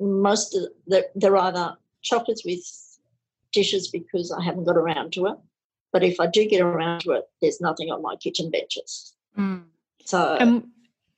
most 0.00 0.54
of 0.54 0.68
the, 0.86 1.08
they're 1.14 1.36
either 1.36 1.76
choppers 2.02 2.42
with 2.44 2.60
dishes 3.52 3.88
because 3.88 4.30
I 4.30 4.42
haven't 4.44 4.64
got 4.64 4.76
around 4.76 5.12
to 5.14 5.26
it, 5.26 5.36
but 5.96 6.04
if 6.04 6.20
I 6.20 6.26
do 6.26 6.44
get 6.44 6.60
around 6.60 7.00
to 7.00 7.12
it, 7.12 7.24
there's 7.40 7.58
nothing 7.58 7.90
on 7.90 8.02
my 8.02 8.16
kitchen 8.16 8.50
benches. 8.50 9.14
Mm. 9.38 9.64
So. 10.04 10.36
Um, 10.38 10.70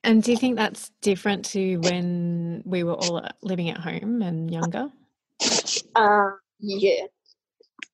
and 0.05 0.23
do 0.23 0.31
you 0.31 0.37
think 0.37 0.55
that's 0.55 0.91
different 1.01 1.43
to 1.47 1.75
when 1.79 2.63
we 2.65 2.85
were 2.85 2.93
all 2.93 3.21
living 3.41 3.69
at 3.69 3.75
home 3.75 4.21
and 4.21 4.49
younger? 4.49 4.89
Uh, 5.95 6.29
yeah. 6.59 7.07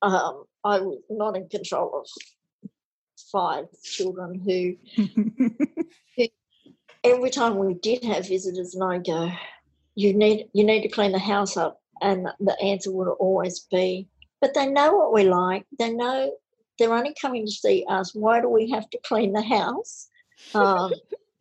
Um, 0.04 0.43
I 0.63 0.80
was 0.80 1.00
not 1.10 1.36
in 1.36 1.50
control 1.50 2.04
of 2.04 2.69
five 3.32 3.65
children 3.84 4.39
who, 4.39 4.76
who, 6.15 6.28
every 7.04 7.32
time 7.32 7.58
we 7.58 7.74
did 7.74 8.04
have 8.04 8.28
visitors 8.28 8.76
and 8.76 8.84
I 8.84 9.00
go, 9.00 9.32
you 9.95 10.13
need 10.13 10.50
you 10.54 10.63
need 10.63 10.84
to 10.84 10.89
clean 10.89 11.13
the 11.13 11.17
house 11.17 11.58
up 11.58 11.82
and 12.04 12.28
the 12.39 12.62
answer 12.62 12.91
would 12.91 13.08
always 13.13 13.62
be, 13.71 14.08
but 14.39 14.54
they 14.54 14.67
know 14.67 14.93
what 14.93 15.13
we 15.13 15.24
like. 15.24 15.65
They 15.80 15.91
know 15.91 16.32
they're 16.77 16.93
only 16.93 17.15
coming 17.19 17.45
to 17.45 17.51
see 17.51 17.85
us. 17.89 18.13
Why 18.13 18.41
do 18.41 18.49
we 18.49 18.69
have 18.71 18.89
to 18.89 18.99
clean 19.05 19.33
the 19.33 19.41
house? 19.41 20.09
Um, 20.53 20.93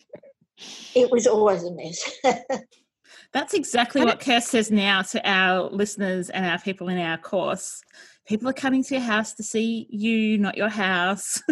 it 0.95 1.11
was 1.11 1.27
always 1.27 1.65
a 1.65 1.73
mess. 1.73 2.11
That's 3.33 3.55
exactly 3.55 4.05
what 4.05 4.21
Kirst 4.21 4.45
says 4.45 4.71
now 4.71 5.03
to 5.03 5.29
our 5.29 5.69
listeners 5.69 6.31
and 6.31 6.47
our 6.47 6.59
people 6.59 6.89
in 6.89 6.99
our 6.99 7.19
course. 7.19 7.83
People 8.27 8.49
are 8.49 8.55
coming 8.55 8.85
to 8.85 8.95
your 8.95 9.03
house 9.03 9.35
to 9.35 9.43
see 9.43 9.89
you, 9.91 10.39
not 10.39 10.57
your 10.57 10.69
house. 10.69 11.43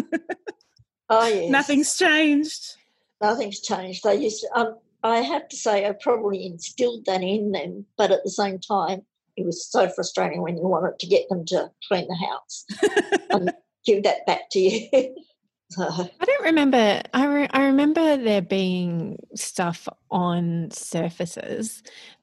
oh, 1.09 1.27
yes. 1.27 1.49
Nothing's 1.49 1.97
changed. 1.97 2.77
Nothing's 3.21 3.59
changed. 3.59 4.07
I 4.07 4.13
used 4.13 4.41
to, 4.41 4.59
um, 4.59 4.77
I 5.03 5.17
have 5.17 5.49
to 5.49 5.57
say, 5.57 5.85
I 5.85 5.91
probably 5.91 6.45
instilled 6.45 7.05
that 7.05 7.21
in 7.21 7.51
them, 7.51 7.85
but 7.97 8.11
at 8.11 8.23
the 8.23 8.31
same 8.31 8.59
time, 8.59 9.01
it 9.35 9.45
was 9.45 9.69
so 9.69 9.89
frustrating 9.89 10.41
when 10.41 10.55
you 10.55 10.63
wanted 10.63 10.97
to 10.99 11.07
get 11.07 11.27
them 11.27 11.45
to 11.47 11.69
clean 11.87 12.07
the 12.07 12.15
house. 12.15 12.65
and 13.29 13.51
give 13.85 14.03
that 14.03 14.25
back 14.25 14.49
to 14.51 14.59
you. 14.59 14.89
I 15.77 16.25
don't 16.25 16.43
remember. 16.43 17.01
I, 17.13 17.25
re- 17.25 17.49
I 17.51 17.65
remember 17.65 18.17
there 18.17 18.41
being 18.41 19.17
stuff 19.35 19.87
on 20.11 20.69
surfaces, 20.71 21.81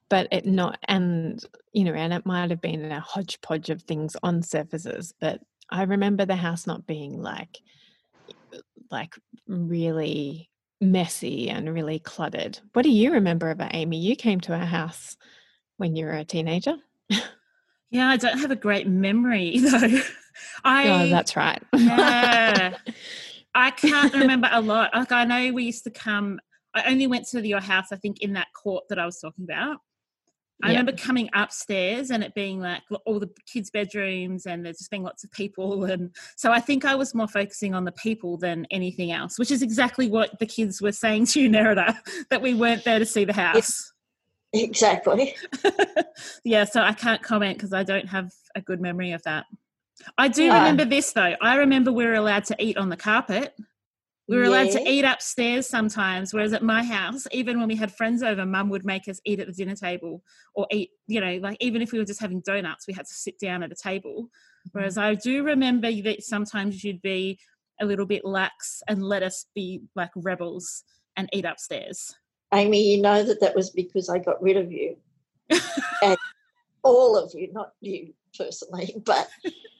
but 0.08 0.28
it 0.30 0.46
not, 0.46 0.78
and 0.86 1.44
you 1.72 1.84
know, 1.84 1.94
and 1.94 2.12
it 2.12 2.26
might 2.26 2.50
have 2.50 2.60
been 2.60 2.92
a 2.92 3.00
hodgepodge 3.00 3.70
of 3.70 3.82
things 3.82 4.16
on 4.22 4.42
surfaces. 4.42 5.14
But 5.20 5.40
I 5.68 5.82
remember 5.82 6.24
the 6.24 6.36
house 6.36 6.66
not 6.66 6.86
being 6.86 7.20
like, 7.20 7.58
like 8.90 9.14
really 9.46 10.50
messy 10.80 11.50
and 11.50 11.72
really 11.72 11.98
cluttered. 11.98 12.58
What 12.72 12.82
do 12.82 12.90
you 12.90 13.12
remember 13.12 13.50
about 13.50 13.74
Amy? 13.74 13.98
You 13.98 14.16
came 14.16 14.40
to 14.42 14.54
our 14.54 14.64
house 14.64 15.16
when 15.76 15.96
you 15.96 16.06
were 16.06 16.12
a 16.12 16.24
teenager. 16.24 16.76
yeah, 17.90 18.08
I 18.08 18.16
don't 18.16 18.38
have 18.38 18.50
a 18.50 18.56
great 18.56 18.86
memory 18.86 19.58
though. 19.60 20.00
I 20.64 20.88
Oh, 20.88 21.08
that's 21.10 21.36
right. 21.36 21.62
yeah. 21.74 22.76
I 23.54 23.70
can't 23.72 24.14
remember 24.14 24.48
a 24.52 24.60
lot. 24.60 24.90
Like 24.94 25.12
I 25.12 25.24
know 25.24 25.52
we 25.52 25.64
used 25.64 25.84
to 25.84 25.90
come. 25.90 26.38
I 26.74 26.84
only 26.84 27.06
went 27.08 27.26
to 27.28 27.46
your 27.46 27.60
house. 27.60 27.86
I 27.92 27.96
think 27.96 28.20
in 28.22 28.34
that 28.34 28.46
court 28.54 28.84
that 28.88 28.98
I 28.98 29.04
was 29.06 29.18
talking 29.18 29.44
about. 29.44 29.78
I 30.62 30.68
Yeah. 30.68 30.78
remember 30.78 30.92
coming 30.92 31.28
upstairs 31.34 32.10
and 32.10 32.22
it 32.22 32.34
being 32.34 32.60
like 32.60 32.82
all 33.06 33.18
the 33.18 33.30
kids' 33.50 33.70
bedrooms 33.70 34.44
and 34.46 34.64
there's 34.64 34.76
just 34.78 34.90
being 34.90 35.02
lots 35.02 35.24
of 35.24 35.32
people. 35.32 35.84
And 35.90 36.14
so 36.36 36.52
I 36.52 36.60
think 36.60 36.84
I 36.84 36.94
was 36.94 37.14
more 37.14 37.26
focusing 37.26 37.74
on 37.74 37.84
the 37.86 37.92
people 37.92 38.36
than 38.36 38.66
anything 38.70 39.10
else, 39.10 39.38
which 39.38 39.50
is 39.50 39.62
exactly 39.62 40.06
what 40.08 40.38
the 40.38 40.46
kids 40.46 40.80
were 40.80 40.92
saying 40.92 41.26
to 41.26 41.40
you, 41.40 41.48
Nerida, 41.48 41.96
that 42.28 42.42
we 42.42 42.54
weren't 42.54 42.84
there 42.84 42.98
to 42.98 43.06
see 43.06 43.24
the 43.24 43.32
house. 43.32 43.89
Exactly. 44.52 45.34
yeah, 46.44 46.64
so 46.64 46.82
I 46.82 46.92
can't 46.92 47.22
comment 47.22 47.56
because 47.56 47.72
I 47.72 47.84
don't 47.84 48.08
have 48.08 48.32
a 48.54 48.60
good 48.60 48.80
memory 48.80 49.12
of 49.12 49.22
that. 49.22 49.46
I 50.18 50.28
do 50.28 50.44
Yeah. 50.44 50.58
remember 50.58 50.84
this 50.84 51.12
though. 51.12 51.34
I 51.40 51.56
remember 51.56 51.92
we 51.92 52.04
were 52.04 52.14
allowed 52.14 52.44
to 52.46 52.56
eat 52.58 52.76
on 52.76 52.88
the 52.88 52.96
carpet. 52.96 53.54
We 54.28 54.36
were 54.36 54.44
allowed 54.44 54.70
to 54.70 54.88
eat 54.88 55.04
upstairs 55.04 55.66
sometimes, 55.66 56.32
whereas 56.32 56.52
at 56.52 56.62
my 56.62 56.84
house, 56.84 57.26
even 57.32 57.58
when 57.58 57.66
we 57.66 57.74
had 57.74 57.92
friends 57.92 58.22
over, 58.22 58.46
mum 58.46 58.68
would 58.70 58.84
make 58.84 59.08
us 59.08 59.20
eat 59.24 59.40
at 59.40 59.48
the 59.48 59.52
dinner 59.52 59.74
table 59.74 60.22
or 60.54 60.68
eat, 60.70 60.90
you 61.08 61.20
know, 61.20 61.38
like 61.38 61.56
even 61.58 61.82
if 61.82 61.90
we 61.90 61.98
were 61.98 62.04
just 62.04 62.20
having 62.20 62.40
donuts, 62.40 62.86
we 62.86 62.94
had 62.94 63.06
to 63.06 63.14
sit 63.14 63.40
down 63.40 63.64
at 63.64 63.72
a 63.72 63.74
table. 63.74 64.22
Mm-hmm. 64.22 64.68
Whereas 64.70 64.96
I 64.98 65.14
do 65.16 65.42
remember 65.42 65.90
that 66.02 66.22
sometimes 66.22 66.84
you'd 66.84 67.02
be 67.02 67.40
a 67.80 67.84
little 67.84 68.06
bit 68.06 68.24
lax 68.24 68.82
and 68.86 69.02
let 69.02 69.24
us 69.24 69.46
be 69.52 69.82
like 69.96 70.10
rebels 70.14 70.84
and 71.16 71.28
eat 71.32 71.44
upstairs. 71.44 72.14
Amy, 72.52 72.82
you 72.94 73.00
know 73.02 73.22
that 73.22 73.40
that 73.40 73.54
was 73.54 73.70
because 73.70 74.08
I 74.08 74.18
got 74.18 74.42
rid 74.42 74.56
of 74.56 74.72
you. 74.72 74.96
and 76.02 76.16
all 76.82 77.16
of 77.16 77.32
you, 77.34 77.52
not 77.52 77.72
you 77.80 78.12
personally, 78.36 78.94
but 79.04 79.28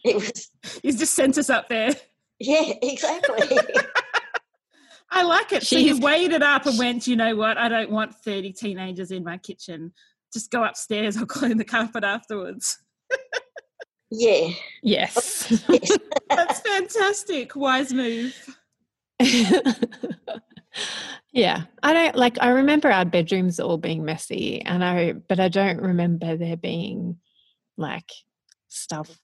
it 0.05 0.17
was, 0.17 0.51
You 0.83 0.93
just 0.93 1.15
sent 1.15 1.39
us 1.39 1.51
up 1.51 1.69
there. 1.69 1.93
yeah, 2.39 2.73
exactly. 2.83 3.59
I 5.13 5.23
like 5.25 5.53
it. 5.53 5.65
So 5.65 5.77
you 5.77 5.89
She's- 5.95 6.01
weighed 6.01 6.33
it 6.33 6.43
up 6.43 6.67
and 6.67 6.79
went, 6.79 7.07
you 7.09 7.17
know 7.17 7.35
what? 7.35 7.59
I 7.59 7.69
don't 7.69 7.91
want 7.91 8.15
30 8.15 8.53
teenagers 8.53 9.11
in 9.11 9.25
my 9.25 9.39
kitchen. 9.39 9.93
Just 10.33 10.53
go 10.53 10.63
upstairs. 10.63 11.17
I'll 11.17 11.27
clean 11.27 11.57
the 11.57 11.65
carpet 11.65 12.05
afterwards. 12.05 12.79
yeah. 14.13 14.51
yes. 14.85 15.65
Yes. 15.69 15.99
That's 16.29 16.61
fantastic. 16.61 17.57
Wise 17.57 17.93
move. 17.93 18.57
Yeah. 21.33 21.63
I 21.83 21.93
don't 21.93 22.17
like 22.17 22.37
I 22.41 22.49
remember 22.51 22.91
our 22.91 23.05
bedrooms 23.05 23.61
all 23.61 23.79
being 23.79 24.05
messy 24.05 24.63
and 24.63 24.85
I 24.85 25.13
but 25.13 25.41
I 25.41 25.49
don't 25.49 25.81
remember 25.81 26.37
there 26.37 26.57
being 26.57 27.19
like 27.77 28.11
stuff 28.69 29.19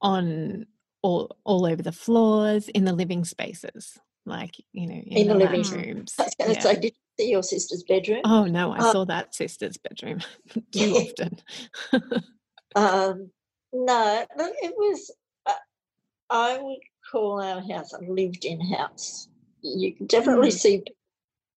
on 0.00 0.66
all 1.02 1.36
all 1.44 1.66
over 1.66 1.82
the 1.82 1.92
floors 1.92 2.68
in 2.68 2.84
the 2.84 2.92
living 2.92 3.24
spaces. 3.24 3.98
Like, 4.26 4.56
you 4.72 4.86
know, 4.86 4.94
in, 5.06 5.18
In 5.22 5.28
the 5.28 5.34
living 5.34 5.62
rooms. 5.62 6.14
I 6.18 6.24
was 6.24 6.34
going 6.38 6.50
to 6.50 6.54
Yeah. 6.56 6.62
say, 6.62 6.74
did 6.74 6.92
you 6.92 7.24
see 7.24 7.30
your 7.30 7.42
sister's 7.42 7.82
bedroom? 7.82 8.20
Oh 8.24 8.44
no, 8.44 8.72
I 8.72 8.80
Uh, 8.80 8.92
saw 8.92 9.04
that 9.06 9.34
sister's 9.34 9.78
bedroom 9.78 10.18
too 10.72 10.92
Yeah. 10.92 10.92
often. 10.92 11.38
Um, 12.74 13.30
no, 13.72 14.26
it 14.38 14.74
was. 14.76 15.10
Uh, 15.46 15.52
I 16.30 16.58
would 16.60 16.78
call 17.10 17.40
our 17.40 17.60
house 17.62 17.92
a 17.94 18.00
lived-in 18.02 18.60
house. 18.60 19.28
You 19.62 19.94
could 19.94 20.08
definitely 20.08 20.48
Mm. 20.50 20.58
see 20.58 20.84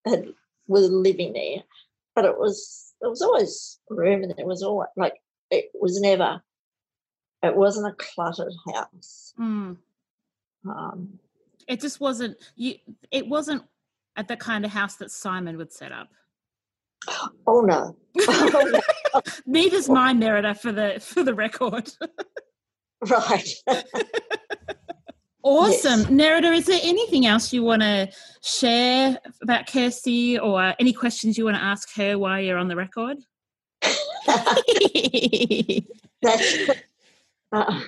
had 0.06 0.34
were 0.68 0.80
living 0.80 1.34
there, 1.34 1.64
but 2.16 2.26
it 2.26 2.38
was 2.38 2.94
it 3.02 3.08
was 3.08 3.22
always 3.22 3.80
room, 3.90 4.24
and 4.24 4.34
it 4.38 4.46
was 4.46 4.64
always 4.64 4.90
like 4.98 5.22
it 5.50 5.72
was 5.74 6.00
never. 6.00 6.42
It 7.44 7.56
wasn't 7.56 7.88
a 7.92 7.96
cluttered 7.96 8.54
house. 8.74 9.34
Mm. 9.40 9.78
Um, 10.66 11.20
It 11.68 11.82
just 11.82 12.00
wasn't 12.00 12.38
you 12.56 12.76
it 13.12 13.28
wasn't 13.28 13.64
at 14.16 14.28
the 14.28 14.38
kind 14.38 14.66
of 14.66 14.72
house 14.72 14.96
that 14.98 15.10
Simon 15.12 15.58
would 15.58 15.72
set 15.74 15.92
up. 15.92 16.10
oh 17.48 17.62
no! 17.62 17.96
Oh, 18.28 18.70
no. 19.14 19.22
Neither's 19.46 19.90
my 19.90 20.14
Nerida 20.14 20.58
for 20.60 20.72
the 20.72 21.00
for 21.00 21.24
the 21.24 21.34
record. 21.34 21.90
right. 23.10 23.50
Awesome. 25.44 26.02
Yes. 26.02 26.10
Nerida, 26.10 26.56
is 26.56 26.66
there 26.66 26.80
anything 26.84 27.26
else 27.26 27.52
you 27.52 27.64
want 27.64 27.82
to 27.82 28.10
share 28.44 29.18
about 29.42 29.68
Kirsty 29.68 30.38
or 30.38 30.74
any 30.80 30.94
questions 30.94 31.38
you 31.38 31.46
want 31.46 31.58
to 31.58 31.64
ask 31.64 31.94
her 31.96 32.18
while 32.18 32.40
you're 32.40 32.58
on 32.58 32.68
the 32.68 32.76
record? 32.76 33.18
That's. 36.22 36.70
Uh, 37.54 37.82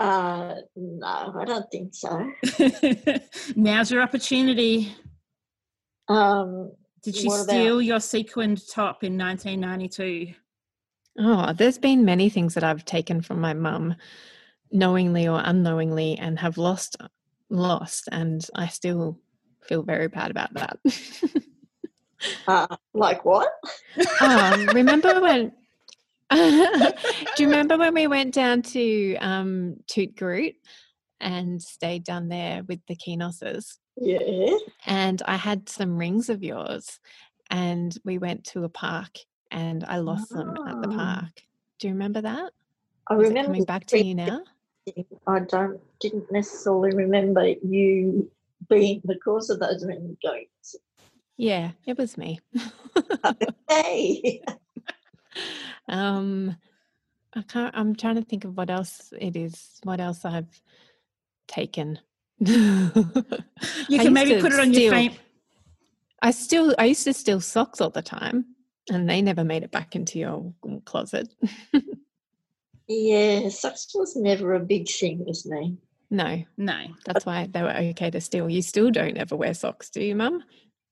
uh, 0.00 0.54
no, 0.74 1.06
I 1.38 1.44
don't 1.44 1.70
think 1.70 1.94
so. 1.94 2.32
Now's 3.56 3.92
your 3.92 4.02
opportunity. 4.02 4.92
Um, 6.08 6.72
Did 7.04 7.14
she 7.14 7.28
What 7.28 7.44
about- 7.44 7.50
steal 7.50 7.80
your 7.80 8.00
sequined 8.00 8.68
top 8.68 9.04
in 9.04 9.16
1992? 9.16 10.34
Oh, 11.20 11.52
there's 11.52 11.78
been 11.78 12.04
many 12.04 12.28
things 12.28 12.54
that 12.54 12.64
I've 12.64 12.84
taken 12.84 13.22
from 13.22 13.40
my 13.40 13.54
mum, 13.54 13.94
knowingly 14.72 15.28
or 15.28 15.40
unknowingly, 15.44 16.18
and 16.18 16.38
have 16.38 16.58
lost, 16.58 16.96
lost, 17.50 18.08
and 18.12 18.44
I 18.54 18.68
still 18.68 19.18
feel 19.62 19.82
very 19.82 20.08
bad 20.08 20.30
about 20.30 20.54
that. 20.54 20.78
uh, 22.46 22.66
like 22.94 23.24
what? 23.24 23.48
um, 24.20 24.66
remember 24.68 25.20
when? 25.20 25.52
Do 26.30 26.92
you 27.38 27.46
remember 27.48 27.78
when 27.78 27.94
we 27.94 28.08
went 28.08 28.34
down 28.34 28.62
to 28.62 29.14
um, 29.18 29.76
Tootgarook 29.86 30.54
and 31.20 31.62
stayed 31.62 32.02
down 32.04 32.28
there 32.28 32.62
with 32.64 32.80
the 32.88 32.96
Keenoses? 32.96 33.76
Yeah. 33.98 34.56
and 34.84 35.22
I 35.24 35.36
had 35.36 35.68
some 35.68 35.96
rings 35.96 36.28
of 36.28 36.42
yours, 36.42 36.98
and 37.48 37.96
we 38.04 38.18
went 38.18 38.44
to 38.46 38.64
a 38.64 38.68
park, 38.68 39.16
and 39.50 39.84
I 39.84 39.98
lost 39.98 40.30
them 40.30 40.54
at 40.66 40.82
the 40.82 40.88
Oh. 40.88 40.96
park. 40.96 41.42
Do 41.78 41.86
you 41.88 41.94
remember 41.94 42.22
that? 42.22 42.52
I 43.08 43.14
Is 43.14 43.20
it 43.20 43.28
remember 43.28 43.46
coming 43.48 43.64
back 43.64 43.86
to 43.86 44.04
you 44.04 44.14
now? 44.16 44.40
I 45.26 45.40
don't 45.40 45.80
didn't 46.00 46.30
necessarily 46.30 46.94
remember 46.94 47.46
you 47.46 48.30
being 48.68 49.00
the 49.04 49.16
cause 49.16 49.50
of 49.50 49.60
those 49.60 49.84
many 49.84 50.16
jokes. 50.22 50.76
Yeah, 51.36 51.72
it 51.86 51.98
was 51.98 52.16
me. 52.16 52.40
Hey, 53.68 54.42
um, 55.88 56.56
I 57.34 57.42
can't. 57.42 57.76
I'm 57.76 57.96
trying 57.96 58.14
to 58.14 58.22
think 58.22 58.44
of 58.44 58.56
what 58.56 58.70
else 58.70 59.12
it 59.18 59.36
is. 59.36 59.80
What 59.82 60.00
else 60.00 60.24
I've 60.24 60.60
taken. 61.46 61.98
You 63.88 63.98
can 63.98 64.12
maybe 64.12 64.40
put 64.40 64.52
it 64.52 64.60
on 64.60 64.72
your 64.72 64.80
steal- 64.80 64.92
fame. 64.92 65.12
I 66.22 66.30
still. 66.30 66.74
I 66.78 66.86
used 66.86 67.04
to 67.04 67.12
steal 67.14 67.40
socks 67.40 67.80
all 67.80 67.90
the 67.90 68.02
time, 68.02 68.44
and 68.90 69.08
they 69.08 69.22
never 69.22 69.44
made 69.44 69.62
it 69.62 69.70
back 69.70 69.96
into 69.96 70.18
your 70.18 70.52
closet. 70.84 71.34
yeah, 72.88 73.48
socks 73.48 73.88
was 73.94 74.16
never 74.16 74.54
a 74.54 74.60
big 74.60 74.88
thing 74.88 75.24
with 75.26 75.44
me. 75.46 75.76
no, 76.10 76.42
No. 76.56 76.78
that's 77.04 77.26
why 77.26 77.48
they 77.50 77.62
were 77.62 77.74
okay 77.74 78.10
to 78.10 78.20
steal. 78.20 78.48
You 78.48 78.62
still 78.62 78.90
don't 78.90 79.16
ever 79.16 79.36
wear 79.36 79.54
socks, 79.54 79.90
do 79.90 80.02
you, 80.02 80.14
Mum? 80.14 80.42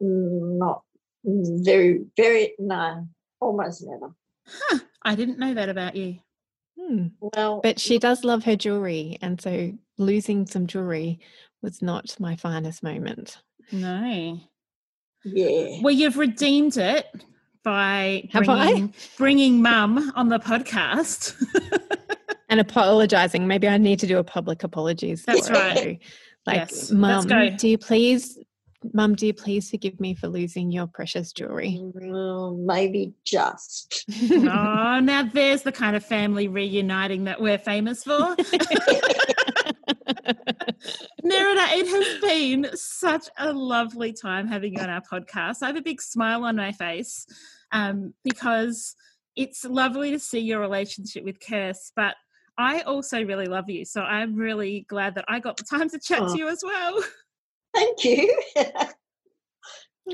Mm, 0.03 0.59
Not 0.59 0.83
very, 1.25 2.05
very 2.17 2.55
no, 2.59 3.07
almost 3.41 3.85
never. 3.87 4.15
Huh. 4.47 4.79
I 5.03 5.15
didn't 5.15 5.39
know 5.39 5.55
that 5.55 5.69
about 5.69 5.97
you. 5.97 6.19
Hmm. 6.79 7.07
Well, 7.21 7.61
But 7.63 7.79
she 7.79 7.99
does 7.99 8.25
love 8.25 8.45
her 8.45 8.57
jewelry, 8.57 9.17
and 9.23 9.41
so 9.41 9.73
losing 9.97 10.47
some 10.47 10.67
jewelry 10.67 11.21
was 11.63 11.81
not 11.81 12.17
my 12.19 12.37
finest 12.37 12.83
moment. 12.83 13.39
No. 13.73 14.41
yeah, 15.25 15.79
Well, 15.83 15.95
you've 15.95 16.19
redeemed 16.19 16.77
it 16.77 17.07
by 17.65 18.29
Have 18.33 18.49
I? 18.49 18.67
bringing, 18.67 18.95
bringing 19.17 19.63
mum 19.63 20.13
on 20.15 20.29
the 20.29 20.39
podcast. 20.39 21.35
And 22.51 22.61
apologizing. 22.61 23.49
Maybe 23.49 23.67
I 23.67 23.79
need 23.79 23.99
to 24.01 24.07
do 24.07 24.19
a 24.19 24.23
public 24.23 24.63
apologies. 24.63 25.25
That's 25.25 25.51
right. 25.51 25.77
too. 25.77 25.97
Like, 26.47 26.57
Yes, 26.57 26.91
Mum, 26.91 27.27
do 27.57 27.69
you 27.69 27.79
please, 27.79 28.39
Mum, 28.93 29.15
do 29.15 29.27
you 29.27 29.33
please 29.33 29.71
forgive 29.71 29.99
me 29.99 30.15
for 30.15 30.29
losing 30.29 30.71
your 30.71 30.87
precious 30.87 31.33
jewelry? 31.33 31.81
well, 31.83 32.55
maybe 32.55 33.15
just. 33.25 34.05
oh, 34.31 35.01
now 35.03 35.23
there's 35.33 35.63
the 35.63 35.73
kind 35.73 35.97
of 35.97 36.05
family 36.05 36.47
reuniting 36.47 37.25
that 37.25 37.41
we're 37.41 37.57
famous 37.59 38.05
for. 38.05 38.37
Nerida, 41.25 41.79
it 41.79 41.87
has 41.89 42.21
been 42.21 42.69
such 42.75 43.29
a 43.39 43.51
lovely 43.53 44.13
time 44.13 44.47
having 44.47 44.75
you 44.75 44.81
on 44.83 44.91
our 44.91 45.01
podcast. 45.01 45.63
I 45.63 45.69
have 45.69 45.77
a 45.77 45.81
big 45.83 46.03
smile 46.03 46.45
on 46.45 46.57
my 46.57 46.73
face 46.73 47.27
um, 47.73 48.13
because 48.25 48.95
it's 49.35 49.65
lovely 49.65 50.11
to 50.11 50.19
see 50.19 50.41
your 50.41 50.61
relationship 50.61 51.25
with 51.25 51.41
Kirst, 51.41 51.93
but 51.97 52.15
I 52.59 52.83
also 52.83 53.25
really 53.25 53.47
love 53.47 53.71
you. 53.71 53.85
So 53.87 54.03
I'm 54.03 54.37
really 54.37 54.85
glad 54.89 55.15
that 55.15 55.25
I 55.27 55.41
got 55.41 55.57
the 55.57 55.65
time 55.65 55.89
to 55.91 55.99
chat 55.99 56.21
Oh. 56.23 56.33
to 56.33 56.39
you 56.39 56.49
as 56.49 56.63
well. 56.63 57.03
Thank 57.75 58.05
you. 58.05 58.41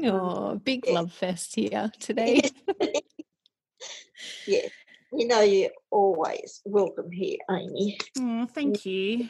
Oh, 0.04 0.54
big 0.64 0.86
love 0.88 1.12
fest 1.12 1.56
here 1.56 1.90
today. 1.98 2.40
yeah. 4.46 4.68
You 5.12 5.26
know, 5.26 5.40
you're 5.40 5.70
always 5.90 6.62
welcome 6.64 7.10
here, 7.10 7.36
Amy. 7.50 7.98
Oh, 8.18 8.46
thank 8.46 8.86
you. 8.86 9.28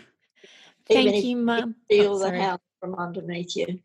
Thank 0.91 1.25
you, 1.25 1.37
Mum. 1.37 1.77
Feel 1.89 2.15
oh, 2.15 2.19
the 2.19 2.41
house 2.41 2.61
from 2.81 2.95
underneath 2.95 3.57
you. 3.57 3.81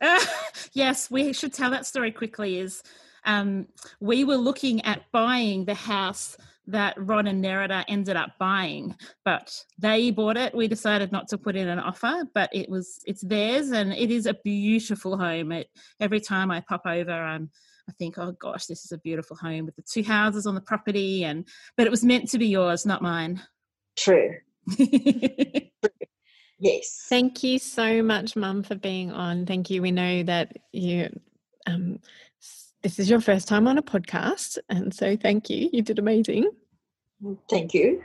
Uh, 0.00 0.24
yes, 0.72 1.10
we 1.10 1.32
should 1.32 1.52
tell 1.52 1.70
that 1.70 1.86
story 1.86 2.12
quickly. 2.12 2.58
Is 2.58 2.82
um, 3.24 3.66
we 4.00 4.24
were 4.24 4.36
looking 4.36 4.84
at 4.84 5.10
buying 5.12 5.64
the 5.64 5.74
house 5.74 6.36
that 6.68 6.94
Ron 6.98 7.28
and 7.28 7.44
Nerida 7.44 7.84
ended 7.86 8.16
up 8.16 8.30
buying, 8.38 8.96
but 9.24 9.64
they 9.78 10.10
bought 10.10 10.36
it. 10.36 10.54
We 10.54 10.66
decided 10.68 11.12
not 11.12 11.28
to 11.28 11.38
put 11.38 11.54
in 11.54 11.68
an 11.68 11.78
offer, 11.78 12.24
but 12.34 12.50
it 12.52 12.68
was 12.68 13.00
it's 13.06 13.22
theirs, 13.22 13.70
and 13.70 13.92
it 13.92 14.10
is 14.10 14.26
a 14.26 14.34
beautiful 14.44 15.16
home. 15.16 15.52
It 15.52 15.68
every 16.00 16.20
time 16.20 16.50
I 16.50 16.60
pop 16.60 16.82
over, 16.86 17.12
I'm 17.12 17.50
I 17.88 17.92
think, 17.92 18.18
oh 18.18 18.32
gosh, 18.32 18.66
this 18.66 18.84
is 18.84 18.92
a 18.92 18.98
beautiful 18.98 19.36
home 19.36 19.66
with 19.66 19.76
the 19.76 19.82
two 19.82 20.02
houses 20.02 20.46
on 20.46 20.54
the 20.54 20.60
property, 20.60 21.24
and 21.24 21.46
but 21.76 21.86
it 21.86 21.90
was 21.90 22.04
meant 22.04 22.28
to 22.30 22.38
be 22.38 22.48
yours, 22.48 22.84
not 22.84 23.02
mine. 23.02 23.42
True. 23.96 24.34
yes. 26.58 27.06
Thank 27.08 27.42
you 27.42 27.58
so 27.58 28.02
much, 28.02 28.36
Mum, 28.36 28.62
for 28.62 28.74
being 28.74 29.12
on. 29.12 29.46
Thank 29.46 29.70
you. 29.70 29.82
We 29.82 29.90
know 29.90 30.22
that 30.24 30.56
you. 30.72 31.08
Um, 31.66 32.00
this 32.82 32.98
is 32.98 33.10
your 33.10 33.20
first 33.20 33.48
time 33.48 33.66
on 33.66 33.78
a 33.78 33.82
podcast, 33.82 34.58
and 34.68 34.94
so 34.94 35.16
thank 35.16 35.50
you. 35.50 35.68
You 35.72 35.82
did 35.82 35.98
amazing. 35.98 36.50
Thank 37.50 37.74
you. 37.74 38.02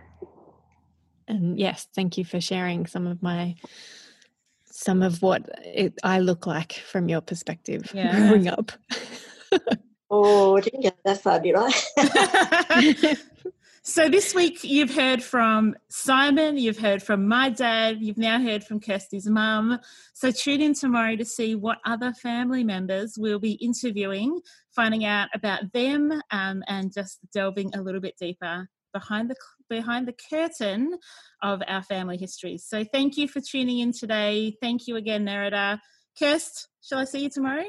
And 1.28 1.60
yes, 1.60 1.88
thank 1.94 2.18
you 2.18 2.26
for 2.26 2.42
sharing 2.42 2.88
some 2.88 3.08
of 3.08 3.22
my 3.22 3.56
some 4.66 5.04
of 5.04 5.22
what 5.22 5.48
it, 5.64 5.94
I 6.04 6.20
look 6.20 6.48
like 6.48 6.74
from 6.74 7.10
your 7.10 7.22
perspective 7.22 7.92
yeah. 7.94 8.16
growing 8.16 8.48
up. 8.48 8.72
oh, 10.10 10.58
I 10.58 10.62
didn't 10.62 10.82
get 10.82 10.98
that 11.06 11.22
far, 11.22 11.40
did 11.40 11.56
I? 11.58 13.18
so 13.84 14.10
this 14.10 14.36
week 14.36 14.64
you've 14.64 14.94
heard 14.94 15.24
from 15.24 15.76
Simon, 15.90 16.58
you've 16.58 16.78
heard 16.78 17.02
from 17.02 17.28
my 17.28 17.50
dad, 17.50 17.98
you've 18.00 18.18
now 18.18 18.40
heard 18.40 18.64
from 18.64 18.80
Kirsty's 18.80 19.28
mum. 19.28 19.80
So 20.14 20.32
tune 20.32 20.62
in 20.62 20.74
tomorrow 20.74 21.16
to 21.16 21.26
see 21.26 21.56
what 21.56 21.80
other 21.86 22.14
family 22.14 22.64
members 22.64 23.16
we'll 23.18 23.40
be 23.40 23.54
interviewing, 23.54 24.40
finding 24.76 25.04
out 25.04 25.30
about 25.34 25.74
them, 25.74 26.22
um, 26.30 26.64
and 26.68 26.94
just 26.94 27.20
delving 27.34 27.74
a 27.74 27.82
little 27.82 28.02
bit 28.02 28.16
deeper 28.20 28.70
behind 28.94 29.30
the 29.30 29.36
behind 29.70 30.08
the 30.08 30.16
curtain 30.30 30.98
of 31.42 31.62
our 31.68 31.82
family 31.82 32.18
histories. 32.18 32.66
So 32.68 32.84
thank 32.84 33.18
you 33.18 33.28
for 33.28 33.42
tuning 33.42 33.80
in 33.80 33.94
today. 33.94 34.58
Thank 34.62 34.88
you 34.88 34.98
again, 34.98 35.26
Nerida. 35.26 35.80
Kirst, 36.20 36.68
shall 36.82 37.00
I 37.00 37.06
see 37.06 37.24
you 37.24 37.30
tomorrow? 37.30 37.66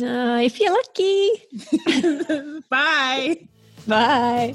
Uh, 0.00 0.40
if 0.42 0.60
you're 0.60 0.72
lucky. 0.72 2.62
Bye. 2.70 3.48
Bye. 3.86 4.54